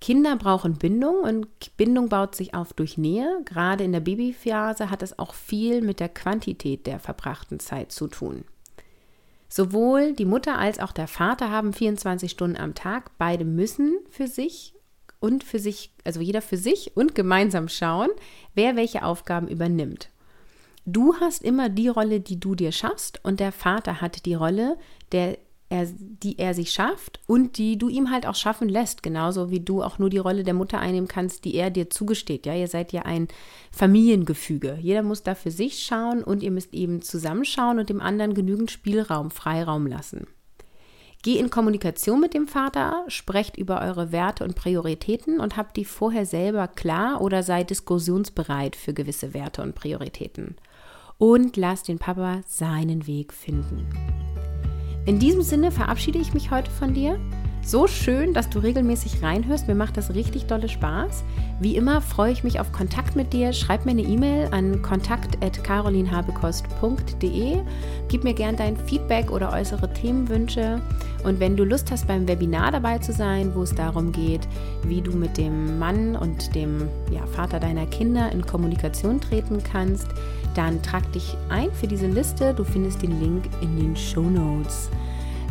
Kinder 0.00 0.36
brauchen 0.36 0.78
Bindung 0.78 1.22
und 1.24 1.48
Bindung 1.76 2.08
baut 2.08 2.36
sich 2.36 2.54
auf 2.54 2.74
durch 2.74 2.96
Nähe. 2.96 3.40
Gerade 3.44 3.82
in 3.82 3.90
der 3.90 3.98
Babyphase 3.98 4.88
hat 4.88 5.02
es 5.02 5.18
auch 5.18 5.34
viel 5.34 5.82
mit 5.82 5.98
der 5.98 6.10
Quantität 6.10 6.86
der 6.86 7.00
verbrachten 7.00 7.58
Zeit 7.58 7.90
zu 7.90 8.06
tun. 8.06 8.44
Sowohl 9.48 10.12
die 10.12 10.26
Mutter 10.26 10.58
als 10.58 10.78
auch 10.78 10.92
der 10.92 11.08
Vater 11.08 11.50
haben 11.50 11.72
24 11.72 12.30
Stunden 12.30 12.56
am 12.56 12.74
Tag. 12.74 13.10
Beide 13.18 13.44
müssen 13.44 13.98
für 14.10 14.26
sich 14.26 14.74
und 15.20 15.42
für 15.42 15.58
sich, 15.58 15.90
also 16.04 16.20
jeder 16.20 16.42
für 16.42 16.58
sich 16.58 16.96
und 16.96 17.14
gemeinsam 17.14 17.68
schauen, 17.68 18.10
wer 18.54 18.76
welche 18.76 19.04
Aufgaben 19.04 19.48
übernimmt. 19.48 20.10
Du 20.84 21.14
hast 21.20 21.42
immer 21.42 21.68
die 21.68 21.88
Rolle, 21.88 22.20
die 22.20 22.40
du 22.40 22.54
dir 22.54 22.72
schaffst, 22.72 23.22
und 23.24 23.40
der 23.40 23.52
Vater 23.52 24.00
hat 24.00 24.24
die 24.24 24.34
Rolle, 24.34 24.78
der 25.12 25.38
er, 25.70 25.86
die 25.86 26.38
er 26.38 26.54
sich 26.54 26.70
schafft 26.70 27.20
und 27.26 27.58
die 27.58 27.76
du 27.76 27.88
ihm 27.88 28.10
halt 28.10 28.26
auch 28.26 28.34
schaffen 28.34 28.68
lässt, 28.68 29.02
genauso 29.02 29.50
wie 29.50 29.60
du 29.60 29.82
auch 29.82 29.98
nur 29.98 30.08
die 30.08 30.18
Rolle 30.18 30.42
der 30.42 30.54
Mutter 30.54 30.78
einnehmen 30.78 31.08
kannst, 31.08 31.44
die 31.44 31.54
er 31.54 31.70
dir 31.70 31.90
zugesteht. 31.90 32.46
Ja, 32.46 32.54
ihr 32.54 32.68
seid 32.68 32.92
ja 32.92 33.02
ein 33.02 33.28
Familiengefüge. 33.70 34.78
Jeder 34.80 35.02
muss 35.02 35.22
da 35.22 35.34
für 35.34 35.50
sich 35.50 35.84
schauen 35.84 36.24
und 36.24 36.42
ihr 36.42 36.50
müsst 36.50 36.72
eben 36.72 37.02
zusammenschauen 37.02 37.78
und 37.78 37.90
dem 37.90 38.00
anderen 38.00 38.34
genügend 38.34 38.70
Spielraum, 38.70 39.30
Freiraum 39.30 39.86
lassen. 39.86 40.26
Geh 41.22 41.38
in 41.38 41.50
Kommunikation 41.50 42.20
mit 42.20 42.32
dem 42.32 42.46
Vater, 42.46 43.04
sprecht 43.08 43.56
über 43.56 43.82
eure 43.82 44.12
Werte 44.12 44.44
und 44.44 44.54
Prioritäten 44.54 45.40
und 45.40 45.56
habt 45.56 45.76
die 45.76 45.84
vorher 45.84 46.24
selber 46.24 46.68
klar 46.68 47.20
oder 47.20 47.42
seid 47.42 47.70
diskussionsbereit 47.70 48.76
für 48.76 48.94
gewisse 48.94 49.34
Werte 49.34 49.62
und 49.62 49.74
Prioritäten. 49.74 50.56
Und 51.18 51.56
lasst 51.56 51.88
den 51.88 51.98
Papa 51.98 52.42
seinen 52.46 53.08
Weg 53.08 53.32
finden. 53.32 53.88
In 55.08 55.18
diesem 55.18 55.40
Sinne 55.40 55.72
verabschiede 55.72 56.18
ich 56.18 56.34
mich 56.34 56.50
heute 56.50 56.70
von 56.70 56.92
dir. 56.92 57.18
So 57.62 57.86
schön, 57.86 58.34
dass 58.34 58.50
du 58.50 58.58
regelmäßig 58.58 59.22
reinhörst. 59.22 59.66
Mir 59.66 59.74
macht 59.74 59.96
das 59.96 60.14
richtig 60.14 60.44
dolle 60.44 60.68
Spaß. 60.68 61.24
Wie 61.60 61.76
immer 61.76 62.02
freue 62.02 62.30
ich 62.30 62.44
mich 62.44 62.60
auf 62.60 62.72
Kontakt 62.72 63.16
mit 63.16 63.32
dir. 63.32 63.54
Schreib 63.54 63.86
mir 63.86 63.92
eine 63.92 64.02
E-Mail 64.02 64.48
an 64.50 64.82
kontakt.carolinhabekost.de. 64.82 67.56
Gib 68.08 68.22
mir 68.22 68.34
gern 68.34 68.56
dein 68.56 68.76
Feedback 68.76 69.30
oder 69.30 69.50
äußere 69.50 69.90
Themenwünsche. 69.94 70.82
Und 71.24 71.40
wenn 71.40 71.56
du 71.56 71.64
Lust 71.64 71.90
hast, 71.90 72.06
beim 72.06 72.28
Webinar 72.28 72.70
dabei 72.70 72.98
zu 72.98 73.14
sein, 73.14 73.54
wo 73.54 73.62
es 73.62 73.74
darum 73.74 74.12
geht, 74.12 74.46
wie 74.84 75.00
du 75.00 75.12
mit 75.12 75.38
dem 75.38 75.78
Mann 75.78 76.16
und 76.16 76.54
dem 76.54 76.86
ja, 77.10 77.24
Vater 77.24 77.60
deiner 77.60 77.86
Kinder 77.86 78.30
in 78.30 78.44
Kommunikation 78.44 79.22
treten 79.22 79.62
kannst, 79.62 80.08
dann 80.54 80.80
trag 80.82 81.12
dich 81.12 81.36
ein 81.48 81.72
für 81.72 81.86
diese 81.86 82.06
Liste. 82.06 82.52
Du 82.54 82.64
findest 82.64 83.02
den 83.02 83.20
Link 83.20 83.44
in 83.60 83.76
den 83.76 83.94
Show 83.96 84.22
Notes. 84.22 84.88